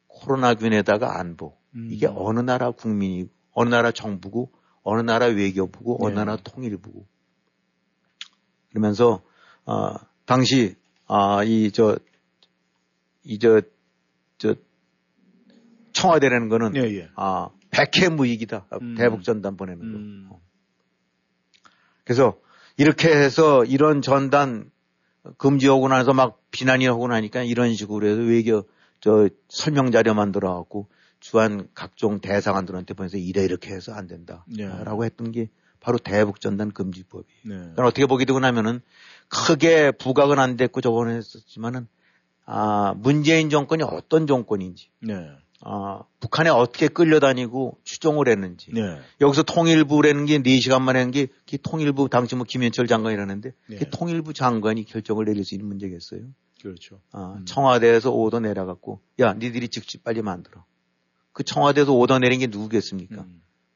[0.07, 1.55] 코로나균에다가 안보.
[1.75, 1.89] 음.
[1.91, 4.51] 이게 어느 나라 국민이, 어느 나라 정부고,
[4.81, 6.15] 어느 나라 외교부고, 어느 네.
[6.15, 7.05] 나라 통일부고.
[8.69, 9.21] 그러면서,
[9.65, 9.93] 어,
[10.25, 11.99] 당시, 아, 이, 저,
[13.23, 13.61] 이, 저,
[14.39, 14.55] 저,
[15.93, 17.09] 청와대라는 거는, 예, 예.
[17.15, 18.65] 아, 백해 무익이다.
[18.81, 18.95] 음.
[18.95, 19.97] 대북전단 보내는 거.
[19.97, 20.29] 음.
[22.09, 22.39] 그래서,
[22.75, 24.71] 이렇게 해서 이런 전단
[25.37, 28.63] 금지하고 나서 막 비난이 하고 나니까 이런 식으로 해서 외교,
[28.99, 30.87] 저, 설명 자료 만들어 갖고
[31.19, 34.43] 주한 각종 대상한들한테 보내서 이래 이렇게 해서 안 된다.
[34.57, 34.65] 예.
[34.65, 35.49] 라고 했던 게
[35.79, 37.27] 바로 대북 전단 금지법이.
[37.43, 37.55] 네.
[37.55, 38.81] 그러니까 어떻게 보게 되고 나면은
[39.27, 41.87] 크게 부각은 안 됐고 저번에 했었지만은
[42.47, 45.29] 아, 문재인 정권이 어떤 정권인지, 네.
[45.61, 48.71] 아, 북한에 어떻게 끌려다니고 추종을 했는지.
[48.73, 48.99] 네.
[49.19, 53.75] 여기서 통일부라는 게 4시간 만에 한 게, 그게 통일부, 당시 뭐 김현철 장관이라는데, 네.
[53.77, 56.21] 그게 통일부 장관이 결정을 내릴 수 있는 문제겠어요.
[56.61, 57.01] 그렇죠.
[57.11, 60.63] 아, 청와대에서 오더 내려갖고, 야, 니들이 즉시 빨리 만들어.
[61.33, 63.25] 그 청와대에서 오더 내린 게 누구겠습니까?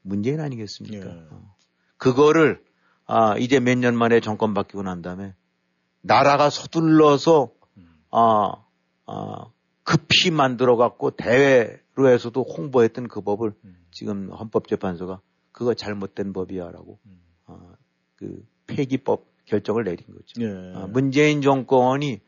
[0.02, 1.06] 문재인 아니겠습니까?
[1.06, 1.28] 예.
[1.32, 1.56] 어.
[1.98, 2.64] 그거를,
[3.06, 5.34] 아, 이제 몇 년 만에 정권 바뀌고 난 다음에,
[6.02, 7.52] 나라가 서둘러서,
[8.12, 8.54] 아,
[9.06, 9.46] 아,
[9.84, 13.54] 급히 만들어 갖고 대회로 해서도 홍보했던 그 법을
[13.92, 15.22] 지금 헌법재판소가
[15.52, 17.00] 그거 잘못된 법이야라고,
[17.46, 17.76] 아,
[18.16, 20.42] 그 폐기법, 결정을 내린 거죠.
[20.42, 20.48] 예.
[20.76, 22.22] 어, 문재인 정권이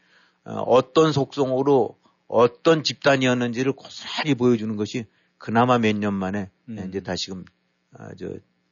[0.44, 1.98] 어, 어떤 속성으로
[2.28, 5.06] 어떤 집단이었는지를 고스란히 보여주는 것이
[5.38, 6.86] 그나마 몇 년 만에 음.
[6.90, 7.46] 이제 다시금
[7.94, 8.28] 아, 저,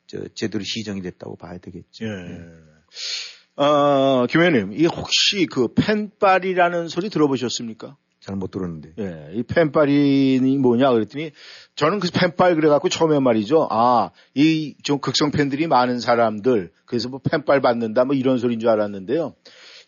[0.07, 2.05] 저 제대로 시정이 됐다고 봐야 되겠죠.
[2.05, 3.63] 예.
[3.63, 7.97] 어, 김 의원님, 이 혹시 그 펜빨이라는 소리 들어보셨습니까?
[8.25, 8.93] 잘 못 들었는데.
[8.99, 11.31] 예, 이 펜빨이 뭐냐 그랬더니
[11.75, 13.67] 저는 그 펜빨 그래갖고 처음에 말이죠.
[13.69, 18.69] 아, 이 좀 극성 팬들이 많은 사람들 그래서 뭐 펜빨 받는다 뭐 이런 소리인 줄
[18.69, 19.33] 알았는데요.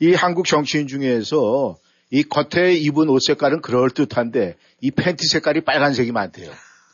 [0.01, 1.77] 이 한국 정치인 중에서
[2.11, 6.51] 이 겉에 입은 옷 색깔은 그럴 듯한데 이 팬티 색깔이 빨간색이 많대요.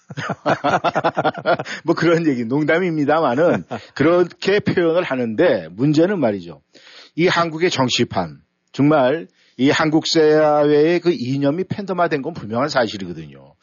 [1.85, 3.63] 뭐 그런 얘기 농담입니다만은
[3.95, 6.61] 그렇게 표현을 하는데 문제는 말이죠.
[7.15, 9.27] 이 한국의 정치판 정말
[9.61, 13.53] 이 한국 사회의 그 이념이 팬덤화된 건 분명한 사실이거든요.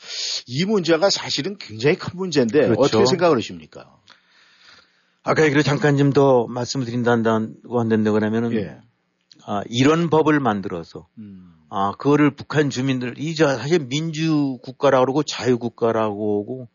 [0.46, 2.80] 이 문제가 사실은 굉장히 큰 문제인데 그렇죠.
[2.80, 3.96] 어떻게 생각을 하십니까?
[5.24, 8.78] 아까 얘기를 잠깐 좀 더 말씀을 드린다고 한다는데 그러면은 예.
[9.44, 11.52] 아, 이런 법을 만들어서 음.
[11.68, 16.68] 아, 그거를 북한 주민들, 이제 사실 민주 국가라고 그러고 자유 국가라고 하고,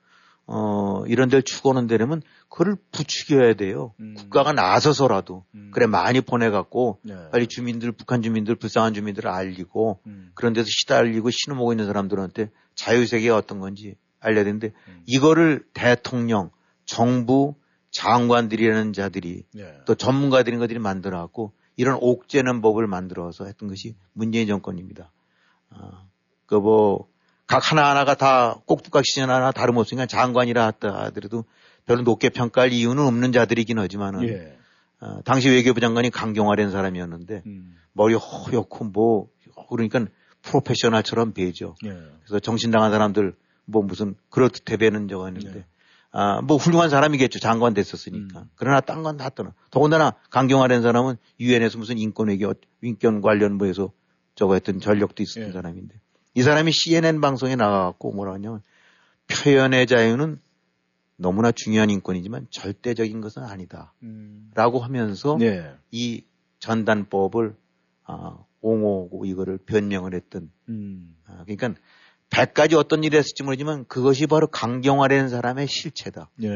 [0.45, 2.21] 어, 이런 데를 추구하는 데라면
[2.54, 3.95] 그거를 부추겨야 돼요.
[3.99, 4.14] 음.
[4.16, 5.43] 국가가 나서서라도.
[5.72, 7.16] 그래, 많이 보내갖고, 네.
[7.32, 10.32] 빨리 주민들, 북한 주민들, 불쌍한 주민들을 알리고, 음.
[10.36, 15.01] 그런 데서 시달리고 신음하고 있는 사람들한테 자유 세계가 어떤 건지 알려야 되는데, 음.
[15.08, 16.51] 이거를 대통령,
[16.86, 17.56] 정부,
[17.89, 19.80] 장관들이라는 자들이 네.
[19.88, 25.12] 또 전문가들인 것들이 만들어갖고 이런 옥죄는 법을 만들어서 했던 것이 문재인 정권입니다.
[25.72, 26.06] 아,
[26.45, 27.08] 그 뭐,
[27.47, 31.45] 각 하나하나가 다 꼭두각 시즌 하나 다름없으니까 장관이라 하더라도
[31.86, 34.57] 별로 높게 평가할 이유는 없는 자들이긴 하지만은, 예.
[34.99, 37.75] 아, 당시 외교부 장관이 강경화된 사람이었는데, 음.
[37.93, 39.27] 머리 허옇고 뭐,
[39.69, 40.05] 그러니까
[40.43, 41.75] 프로페셔널처럼 배죠.
[41.86, 41.89] 예.
[42.23, 45.65] 그래서 정신당한 사람들 뭐 무슨 그렇듯해 배는 적가 있는데 네.
[46.11, 47.39] 아, 뭐 훌륭한 사람이겠죠.
[47.39, 48.41] 장관 됐었으니까.
[48.41, 48.49] 음.
[48.55, 49.53] 그러나 딴 건 다 떠나.
[49.71, 53.91] 더군다나 강경화된 사람은 유엔에서 무슨 인권외교, 인권 관련 뭐에서
[54.36, 55.51] 저거 했던 전력도 있었던 예.
[55.53, 55.95] 사람인데
[56.36, 58.61] 이 사람이 CNN 방송에 나가갖고 뭐라 하냐면
[59.27, 60.39] 표현의 자유는
[61.16, 63.93] 너무나 중요한 인권이지만 절대적인 것은 아니다.
[64.03, 64.51] 음.
[64.55, 65.74] 라고 하면서 네.
[65.91, 66.24] 이
[66.59, 67.55] 전단법을
[68.05, 71.16] 아, 옹호하고 이거를 변명을 했던 음.
[71.26, 71.80] 아, 그러니까
[72.30, 76.30] 100가지 어떤 일이 했을지 모르지만 그것이 바로 강경화된 사람의 실체다.
[76.41, 76.49] 예.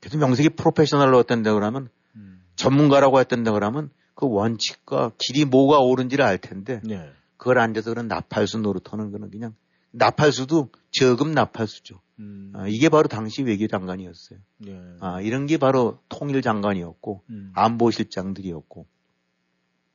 [0.00, 2.42] 그래서 명색이 프로페셔널로 했던데 그러면 음.
[2.56, 7.10] 전문가라고 했던데 그러면 그 원칙과 길이 뭐가 옳은지를 알 텐데 네.
[7.36, 9.54] 그걸 앉아서 그런 나팔수 노릇하는 거는 그냥
[9.92, 12.00] 나팔수도 저금 나팔수죠.
[12.18, 12.52] 음.
[12.54, 14.38] 아, 이게 바로 당시 외교장관이었어요.
[14.66, 14.80] 예.
[15.00, 17.52] 아, 이런 게 바로 통일장관이었고 음.
[17.54, 18.86] 안보실장들이었고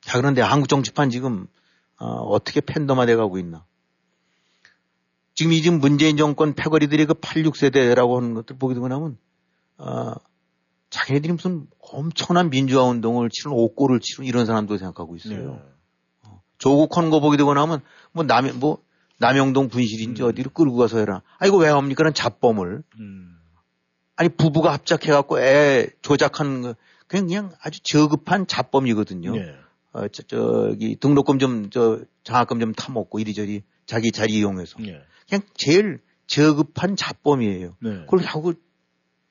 [0.01, 1.47] 자 그런데 한국 정치판 지금
[1.97, 3.65] 어, 어떻게 팬덤화돼 가고 있나?
[5.33, 9.17] 지금 이 지금 문재인 정권 패거리들이 그 86세대라고 하는 것들 보게 되고 나면
[9.77, 10.13] 어,
[10.89, 15.53] 자기네들이 무슨 엄청난 민주화 운동을 치른 옥고를 치른 이런 사람도 생각하고 있어요.
[15.53, 15.61] 네.
[16.57, 18.83] 조국 하는 거 보게 되고 나면 뭐 남, 뭐
[19.21, 21.21] 남영동 분실인지 어디로 끌고 가서 해라.
[21.37, 21.97] 아 이거 왜 합니까?
[21.97, 22.83] 그런 잡범을.
[22.99, 23.37] 음.
[24.15, 26.75] 아니 부부가 합작해갖고 애 조작하는 거
[27.07, 29.35] 그냥 그냥 아주 저급한 잡범이거든요.
[29.35, 29.55] 네.
[29.93, 35.01] 어, 저, 저기 등록금 좀 저 장학금 좀 타먹고 이리저리 자기 자리 이용해서 네.
[35.27, 37.75] 그냥 제일 저급한 잡범이에요.
[37.79, 37.89] 네.
[38.01, 38.53] 그걸 하고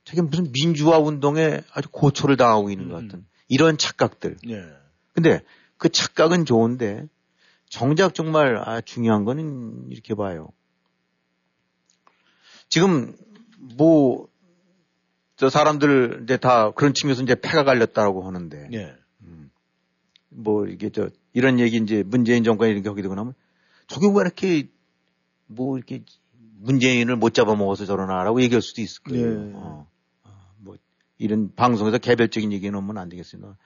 [0.04, 4.36] 자기 무슨 민주화 운동에 아주 고초를 당하고 있는 것 같은 이런 착각들.
[4.46, 4.64] 네.
[5.14, 5.40] 근데
[5.76, 7.06] 그 착각은 좋은데
[7.70, 10.50] 정작 정말 아, 중요한 거는 이렇게 봐요.
[12.68, 13.16] 지금
[13.78, 14.30] 뭐
[15.40, 18.94] 저 사람들 이제 다 그런 측면에서 이제 패가 갈렸다라고 하는데 네.
[20.28, 23.32] 뭐 이게 저 이런 얘기 이제 문재인 정권이 이렇게 하게 되고 나면
[23.86, 24.68] 저게 왜 이렇게
[25.46, 26.04] 뭐 이렇게
[26.58, 29.44] 문재인을 못 잡아먹어서 저러나라고 얘기할 수도 있을 거예요.
[29.44, 29.52] 네.
[29.54, 29.86] 어,
[30.24, 30.76] 어, 뭐
[31.16, 33.56] 이런 방송에서 개별적인 얘기는 하면 안 되겠으나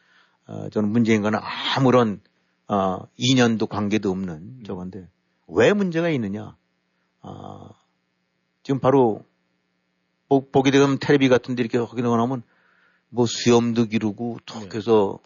[0.46, 1.40] 어, 저는 문재인과는
[1.76, 2.20] 아무런
[2.68, 5.08] 어, 인연도 관계도 없는 저건데
[5.48, 6.56] 왜 문제가 있느냐?
[7.20, 7.70] 아,
[8.62, 9.24] 지금 바로
[10.28, 12.42] 보, 보게 되면 텔레비 같은데 이렇게 되고 나면
[13.10, 15.18] 뭐 수염도 기르고 톡 해서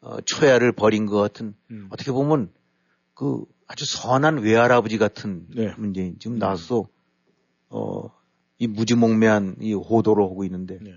[0.00, 1.88] 어, 초야를 버린 것 같은 음.
[1.90, 2.52] 어떻게 보면
[3.14, 5.74] 그 아주 선한 외할아버지 같은 네.
[5.76, 6.86] 문재인 지금 나서
[7.68, 8.10] 어,
[8.58, 10.94] 이 무지몽매한 이 호도를 하고 있는데 네.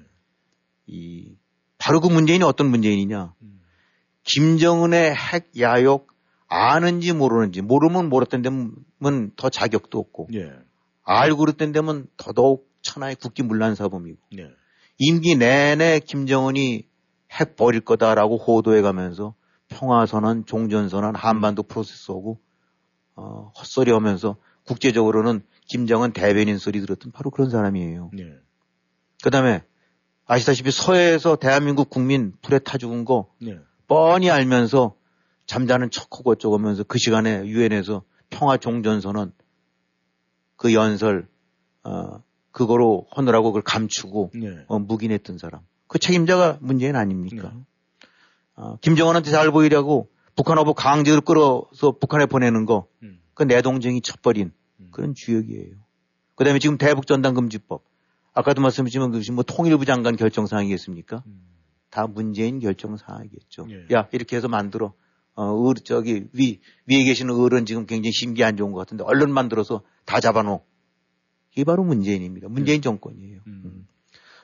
[0.86, 1.36] 이
[1.78, 3.34] 바로 그 문재인이 어떤 문재인이냐?
[4.30, 6.08] 김정은의 핵 야욕
[6.48, 10.52] 아는지 모르는지 모르면 모르던 데면 더 자격도 없고 예.
[11.04, 14.50] 알고 그랬던 데면 더더욱 천하의 국기 문란사범이고 네.
[14.98, 16.88] 임기 내내 김정은이
[17.32, 19.36] 핵 버릴 거다라고 호도해 가면서
[19.70, 22.40] 평화선언, 종전선언, 한반도 프로세스하고
[23.16, 28.12] 어, 헛소리 하면서 국제적으로는 김정은 대변인 소리 들었던 바로 그런 사람이에요.
[28.14, 28.24] 네.
[29.24, 29.64] 그 다음에
[30.26, 33.60] 아시다시피 서해에서 대한민국 국민 불에 타 죽은 거 네.
[33.90, 34.96] 뻔히 알면서
[35.48, 39.34] 잠자는 척하고 어쩌고 하면서 그 시간에 유엔에서 평화 종전선언
[40.56, 41.28] 그 연설
[41.84, 42.22] 어
[42.52, 44.64] 그거로 헌으라고 그걸 감추고 네.
[44.68, 45.62] 어, 묵인했던 사람.
[45.88, 47.52] 그 책임자가 문재인 아닙니까?
[48.56, 53.20] 어, 김정은한테 잘 보이려고 북한하고 강제로 끌어서 북한에 보내는 거, 음.
[53.34, 54.52] 그 내 동쟁이 쳐버린
[54.92, 55.76] 그런 주역이에요.
[56.36, 57.84] 그 다음에 지금 대북전단금지법.
[58.34, 61.24] 아까도 말씀드렸지만 그것이 뭐 통일부 장관 결정사항이겠습니까?
[61.90, 63.68] 다 문재인 결정사항이겠죠.
[63.70, 63.96] 예.
[63.96, 64.94] 야, 이렇게 해서 만들어.
[65.36, 69.32] 어, 어, 저기, 위, 위에 계시는 어른 지금 굉장히 심기 안 좋은 것 같은데, 얼른
[69.32, 70.62] 만들어서 다 잡아놓어.
[71.54, 72.48] 이게 바로 문재인입니다.
[72.50, 73.40] 문재인 정권이에요.
[73.48, 73.88] 음.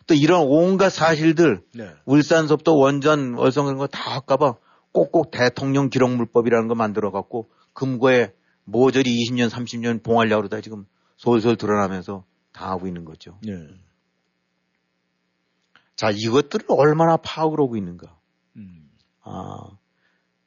[0.07, 1.89] 또 이런 온갖 사실들, 네.
[2.05, 4.55] 울산서부터 원전, 월성 그런 거다 할까봐
[4.91, 8.33] 꼭꼭 대통령 기록물법이라는 거 만들어 갖고 금고에
[8.63, 10.85] 모조리 20년, 30년 봉하려고 그러다 지금
[11.17, 13.37] 솔솔 드러나면서 다 하고 있는 거죠.
[13.43, 13.67] 네.
[15.95, 18.17] 자, 이것들을 얼마나 파악을 하고 있는가.
[18.57, 18.89] 음.
[19.23, 19.69] 아,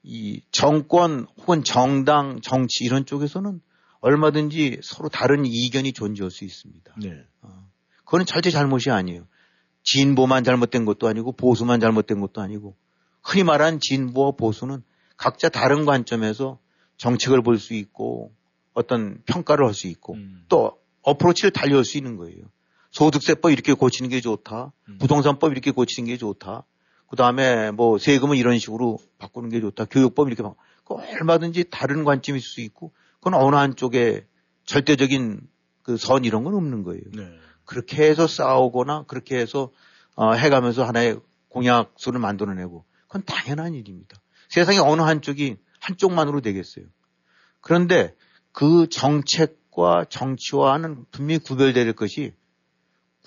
[0.02, 3.60] 이 정권 혹은 정당, 정치 이런 쪽에서는
[4.00, 6.94] 얼마든지 서로 다른 이견이 존재할 수 있습니다.
[7.02, 7.24] 네.
[8.04, 9.26] 그거는 절대 잘못이 아니에요.
[9.82, 12.76] 진보만 잘못된 것도 아니고 보수만 잘못된 것도 아니고
[13.22, 14.82] 흔히 말하는 진보와 보수는
[15.16, 16.58] 각자 다른 관점에서
[16.96, 18.32] 정책을 볼 수 있고
[18.72, 20.14] 어떤 평가를 할 수 있고
[20.48, 22.44] 또 어프로치를 달려올 수 있는 거예요.
[22.98, 24.72] 소득세법 이렇게 고치는 게 좋다.
[24.98, 26.64] 부동산법 이렇게 고치는 게 좋다.
[27.06, 29.84] 그 다음에 뭐 세금은 이런 식으로 바꾸는 게 좋다.
[29.84, 32.04] 교육법 이렇게 바그 얼마든지 다른
[32.36, 34.26] 있을 수 있고 그건 어느 한쪽에
[34.64, 35.40] 절대적인
[35.82, 37.00] 그 선 이런 건 없는 거예요.
[37.14, 37.30] 네.
[37.64, 39.70] 그렇게 해서 싸우거나 그렇게 해서
[40.16, 44.18] 어, 해가면서 하나의 공약수를 만들어내고 그건 당연한 일입니다.
[44.48, 46.84] 세상에 어느 한쪽이 한쪽만으로 되겠어요.
[47.60, 48.14] 그런데
[48.52, 52.34] 그 정책과 정치와는 분명히 구별될 것이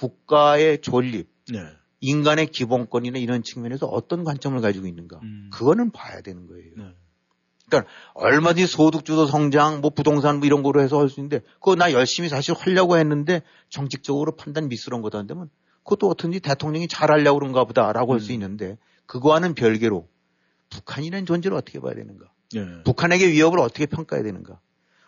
[0.02, 1.60] 국가의 존립, 네.
[2.00, 5.20] 인간의 기본권이나 이런 측면에서 어떤 관점을 가지고 있는가.
[5.52, 6.72] 그거는 봐야 되는 거예요.
[7.68, 11.94] 그러니까 얼마든지 소득주도 성장, 뭐 부동산 뭐 이런 거로 해서 할 수 있는데 그거 나
[11.94, 15.50] 열심히 사실 하려고 했는데 정책적으로 판단 미스러운 거다 한다면
[15.84, 20.08] 그것도 어떤지 대통령이 잘하려고 그런가 보다라고 할수 있는데 그거와는 별개로
[20.70, 22.26] 북한이라는 존재를 어떻게 봐야 되는가.
[22.54, 22.84] 네.
[22.84, 24.60] 북한에게 위협을 어떻게 평가해야 되는가.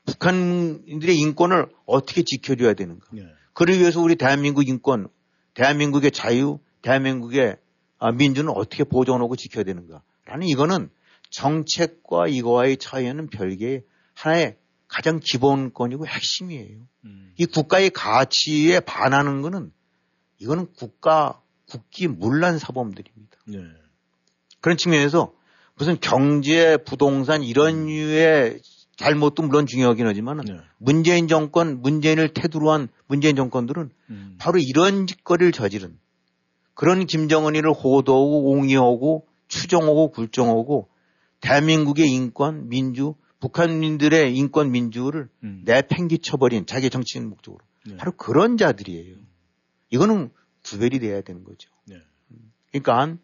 [0.06, 3.08] 북한인들의 인권을 어떻게 지켜줘야 되는가.
[3.12, 3.24] 네.
[3.54, 5.08] 그를 위해서 우리 대한민국 인권,
[5.54, 7.58] 대한민국의 자유, 대한민국의
[8.00, 10.02] 아, 민주는 어떻게 보존하고 지켜야 되는가.
[10.26, 10.90] 라는 이거는
[11.30, 13.84] 정책과 이거와의 차이는 별개의
[14.14, 16.80] 하나의 가장 기본권이고 핵심이에요.
[17.38, 19.72] 이 국가의 가치에 반하는 거는
[20.38, 23.38] 이거는 국가, 국기 문란 사범들입니다.
[23.48, 23.60] 네.
[24.62, 25.34] 그런 측면에서
[25.76, 28.60] 무슨 경제, 부동산 이런 류의
[28.96, 33.90] 잘못도 물론 중요하긴 하지만 은 문재인 정권, 문재인을 태두로 한 문재인 정권들은
[34.38, 35.98] 바로 이런 짓거리를 저지른
[36.74, 40.90] 그런 김정은이를 호도하고 옹이하고 추종하고 굴종하고
[41.42, 47.64] 대한민국의 인권, 민주, 북한민들의 인권, 민주를 내팽개쳐버린 자기 정치인 목적으로
[47.98, 49.18] 바로 그런 자들이에요.
[49.90, 50.32] 이거는
[50.64, 51.70] 구별이 돼야 되는 거죠.
[51.86, 51.98] 네.
[52.72, 53.18] 그러니까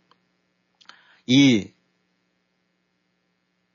[1.26, 1.72] 이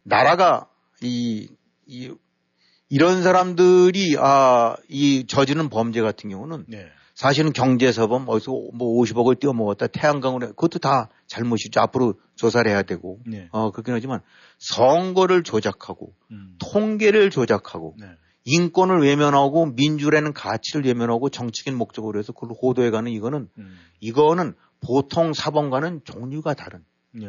[0.03, 0.69] 나라가
[1.01, 1.49] 이,
[1.87, 2.12] 이
[2.89, 6.87] 이런 사람들이 아 이 저지른 범죄 같은 경우는 네.
[7.14, 10.51] 사실은 경제사범 어디서 뭐 50억을 띄워먹었다 태양광으로 해.
[10.51, 11.80] 그것도 다 잘못이죠.
[11.80, 13.49] 앞으로 조사를 해야 되고 네.
[13.53, 14.20] 어 그렇긴 하지만
[14.59, 16.14] 선거를 조작하고
[16.59, 17.97] 통계를 조작하고
[18.45, 23.49] 인권을 외면하고 민주라는 가치를 외면하고 정치적인 목적으로 해서 그걸 호도해가는 이거는
[24.01, 27.28] 이거는 보통 사범과는 종류가 다른 네.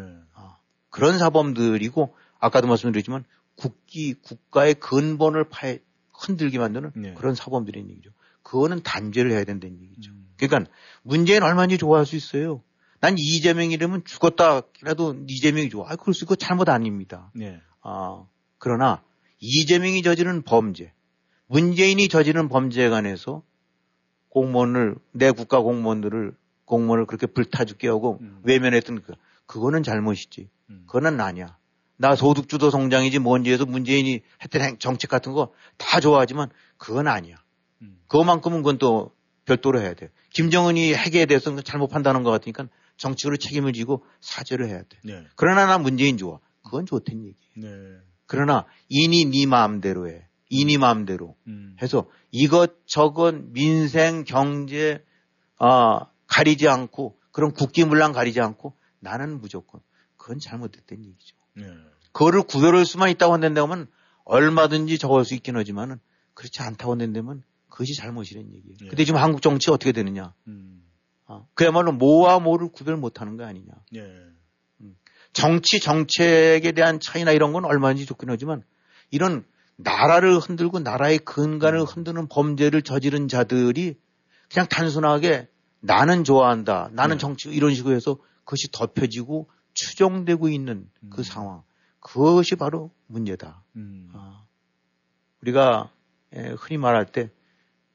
[0.89, 3.23] 그런 사범들이고 아까도 말씀드렸지만
[3.55, 5.79] 국기 국가의 근본을 파해
[6.13, 8.11] 흔들게 만드는 그런 사범들인 얘기죠.
[8.43, 10.11] 그거는 단죄를 해야 된다는 얘기죠.
[10.37, 12.61] 그러니까 문재인 얼마든지 좋아할 수 있어요.
[12.99, 15.91] 난 이재명이라면 죽었다 라도 이재명이 좋아.
[15.91, 17.31] 아, 그럴 수 있고 잘못 아닙니다.
[17.33, 17.59] 네.
[17.81, 18.25] 아,
[18.57, 19.03] 그러나
[19.39, 20.93] 이재명이 저지른 범죄,
[21.47, 23.43] 문재인이 저지른 범죄에 관해서
[24.29, 26.35] 공무원을 내 국가 공무원들을
[26.65, 29.13] 공무원을 그렇게 불타 죽게 하고 외면했던 그
[29.45, 30.49] 그거는 잘못이지.
[30.87, 31.57] 그거는 아니야.
[31.97, 37.37] 나 소득주도 성장이지 뭔지 해서 문재인이 했던 행- 정책 같은 거 다 좋아하지만 그건 아니야.
[38.07, 39.11] 그것만큼은 그건 또
[39.45, 40.09] 별도로 해야 돼.
[40.33, 42.67] 김정은이 핵에 대해서는 잘못 판단한 것 같으니까
[42.97, 44.97] 정치적으로 책임을 지고 사죄를 해야 돼.
[45.03, 45.23] 네.
[45.35, 46.39] 그러나 나 문재인 좋아.
[46.63, 47.37] 그건 좋단 얘기.
[47.55, 47.67] 네.
[48.25, 50.27] 그러나 이니 네 마음대로 해.
[50.49, 51.35] 이니 마음대로
[51.81, 55.03] 해서 이것 저것 민생 경제
[55.57, 59.81] 아 가리지 않고 그런 국기문란 가리지 않고 나는 무조건
[60.17, 61.34] 그건 잘못됐다는 얘기죠.
[61.55, 61.65] 네.
[62.11, 63.87] 그거를 구별할 수만 있다고 한다면
[64.23, 65.99] 얼마든지 적을 수 있긴 하지만은
[66.33, 68.89] 그렇지 않다고 한다면 그것이 잘못이라는 얘기예요.
[68.89, 70.33] 근데 지금 한국 정치 어떻게 되느냐?
[71.27, 73.71] 아, 그야말로 뭐와 뭐를 구별 못하는 거 아니냐?
[73.91, 73.99] 네.
[74.81, 74.95] 음.
[75.33, 78.63] 정치 정책에 대한 차이나 이런 건 얼마든지 좋긴 하지만
[79.11, 79.43] 이런
[79.75, 83.97] 나라를 흔들고 나라의 근간을 흔드는 범죄를 저지른 자들이
[84.49, 85.49] 그냥 단순하게
[85.81, 86.89] 나는 좋아한다.
[86.93, 87.19] 나는 네.
[87.19, 91.09] 정치 이런 식으로 해서 그것이 덮여지고 추정되고 있는 음.
[91.11, 91.61] 그 상황.
[91.99, 93.63] 그것이 바로 문제다.
[93.75, 94.09] 음.
[94.13, 94.45] 아,
[95.41, 95.91] 우리가
[96.33, 97.29] 에, 흔히 말할 때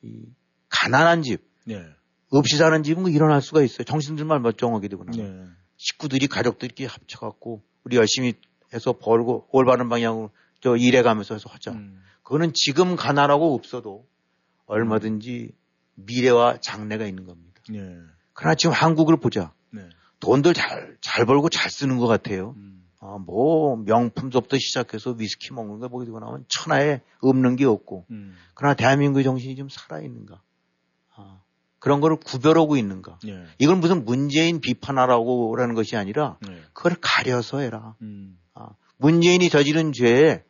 [0.02, 0.24] 이
[0.68, 1.84] 가난한 집, 네.
[2.30, 3.84] 없이 사는 집은 그 일어날 수가 있어요.
[3.84, 5.44] 정신들만 멀쩡하게 되고 나면.
[5.44, 5.50] 네.
[5.76, 8.34] 식구들이 가족들끼리 합쳐갖고 우리 열심히
[8.72, 11.72] 해서 벌고 올바른 방향으로 저 일해가면서 해서 하자.
[11.72, 12.02] 음.
[12.22, 14.06] 그거는 지금 가난하고 없어도
[14.66, 15.52] 얼마든지
[15.94, 17.62] 미래와 장래가 있는 겁니다.
[17.68, 17.96] 네.
[18.32, 19.52] 그러나 지금 한국을 보자.
[19.70, 19.88] 네.
[20.20, 22.54] 돈들 잘, 잘 벌고 잘 쓰는 것 같아요.
[22.56, 22.84] 음.
[23.00, 28.04] 아, 뭐, 명품부터 시작해서 위스키 먹는 거 보게 되고 나면 천하에 없는 게 없고.
[28.10, 28.36] 음.
[28.54, 30.42] 그러나 대한민국의 정신이 좀 살아있는가.
[31.16, 31.40] 아,
[31.78, 33.18] 그런 거를 구별하고 있는가.
[33.24, 33.44] 네.
[33.58, 36.60] 이건 무슨 문재인 비판하라고 라는 것이 아니라 네.
[36.74, 37.94] 그걸 가려서 해라.
[38.02, 38.38] 음.
[38.54, 38.68] 아,
[38.98, 40.44] 문재인이 저지른 죄에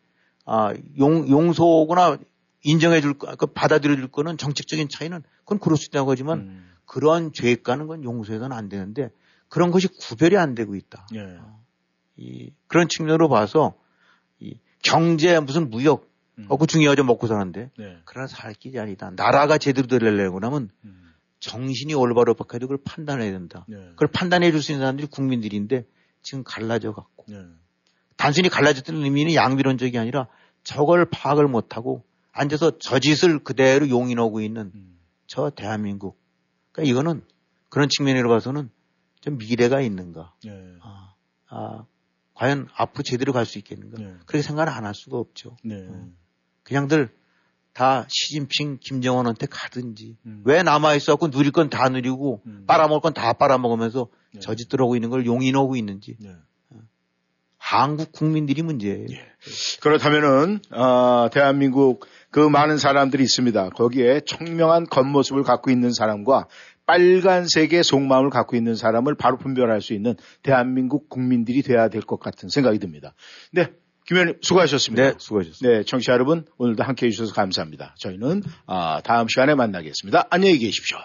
[0.45, 2.19] 아, 용, 용서거나
[2.63, 6.71] 인정해 줄, 거, 그 받아들여 줄 거는 정책적인 차이는 그건 그럴 수 있다고 하지만 음.
[6.85, 9.11] 그러한 죄가는 건 용서해서는 안 되는데
[9.51, 11.07] 그런 것이 구별이 안 되고 있다.
[11.13, 11.39] 네.
[12.17, 13.75] 이, 그런 측면으로 봐서
[14.39, 16.47] 이 경제 무슨 무역 음.
[16.49, 17.99] 어, 그 중요하죠 먹고 사는데 네.
[18.07, 19.11] 그러나 살 길이 아니다.
[19.11, 21.13] 나라가 제대로 되려고 하면 음.
[21.41, 23.67] 정신이 올바로 박혀도 그걸 판단해야 된다.
[23.69, 23.77] 네.
[23.91, 25.85] 그걸 판단해 줄 수 있는 사람들이 국민들인데
[26.23, 27.43] 지금 갈라져 갖고 네.
[28.17, 30.29] 단순히 갈라졌다는 의미는 양비론적이 아니라
[30.63, 34.99] 저걸 파악을 못하고 앉아서 저 짓을 그대로 용인하고 있는 음.
[35.27, 36.21] 저 대한민국.
[36.71, 37.25] 그러니까 이거는
[37.69, 38.71] 그런 측면으로 봐서는
[39.21, 40.35] 좀 미래가 있는가.
[40.45, 40.51] 네.
[40.83, 41.15] 아,
[41.49, 41.85] 아,
[42.35, 43.99] 과연 앞으로 제대로 갈 수 있겠는가.
[43.99, 44.15] 네.
[44.27, 45.57] 그렇게 생각을 안 할 수가 없죠.
[45.65, 45.89] 네.
[46.63, 47.11] 그냥들
[47.73, 50.43] 다 시진핑, 김정은한테 가든지 음.
[50.45, 52.65] 왜 남아 있어갖고 누릴 건 다 누리고 음.
[52.67, 54.41] 빨아먹을 건 다 빨아먹으면서 네.
[54.41, 56.35] 저짓들 하고 있는 걸 용인하고 있는지 네.
[57.59, 59.07] 한국 국민들이 문제예요.
[59.83, 63.71] 그렇다면은 어, 대한민국 그 많은 사람들이 있습니다.
[63.71, 66.47] 거기에 청명한 겉모습을 갖고 있는 사람과
[66.91, 72.49] 빨간색의 속마음을 갖고 있는 사람을 바로 분별할 수 있는 대한민국 국민들이 돼야 될 것 같은
[72.49, 73.15] 생각이 듭니다.
[73.53, 73.69] 네,
[74.07, 75.03] 김 의원님 수고하셨습니다.
[75.03, 75.79] 네, 수고하셨습니다.
[75.79, 77.95] 네, 청취자 여러분 오늘도 함께해 주셔서 감사합니다.
[77.99, 80.27] 저희는 아, 다음 시간에 만나겠습니다.
[80.31, 80.99] 안녕히 계십시오.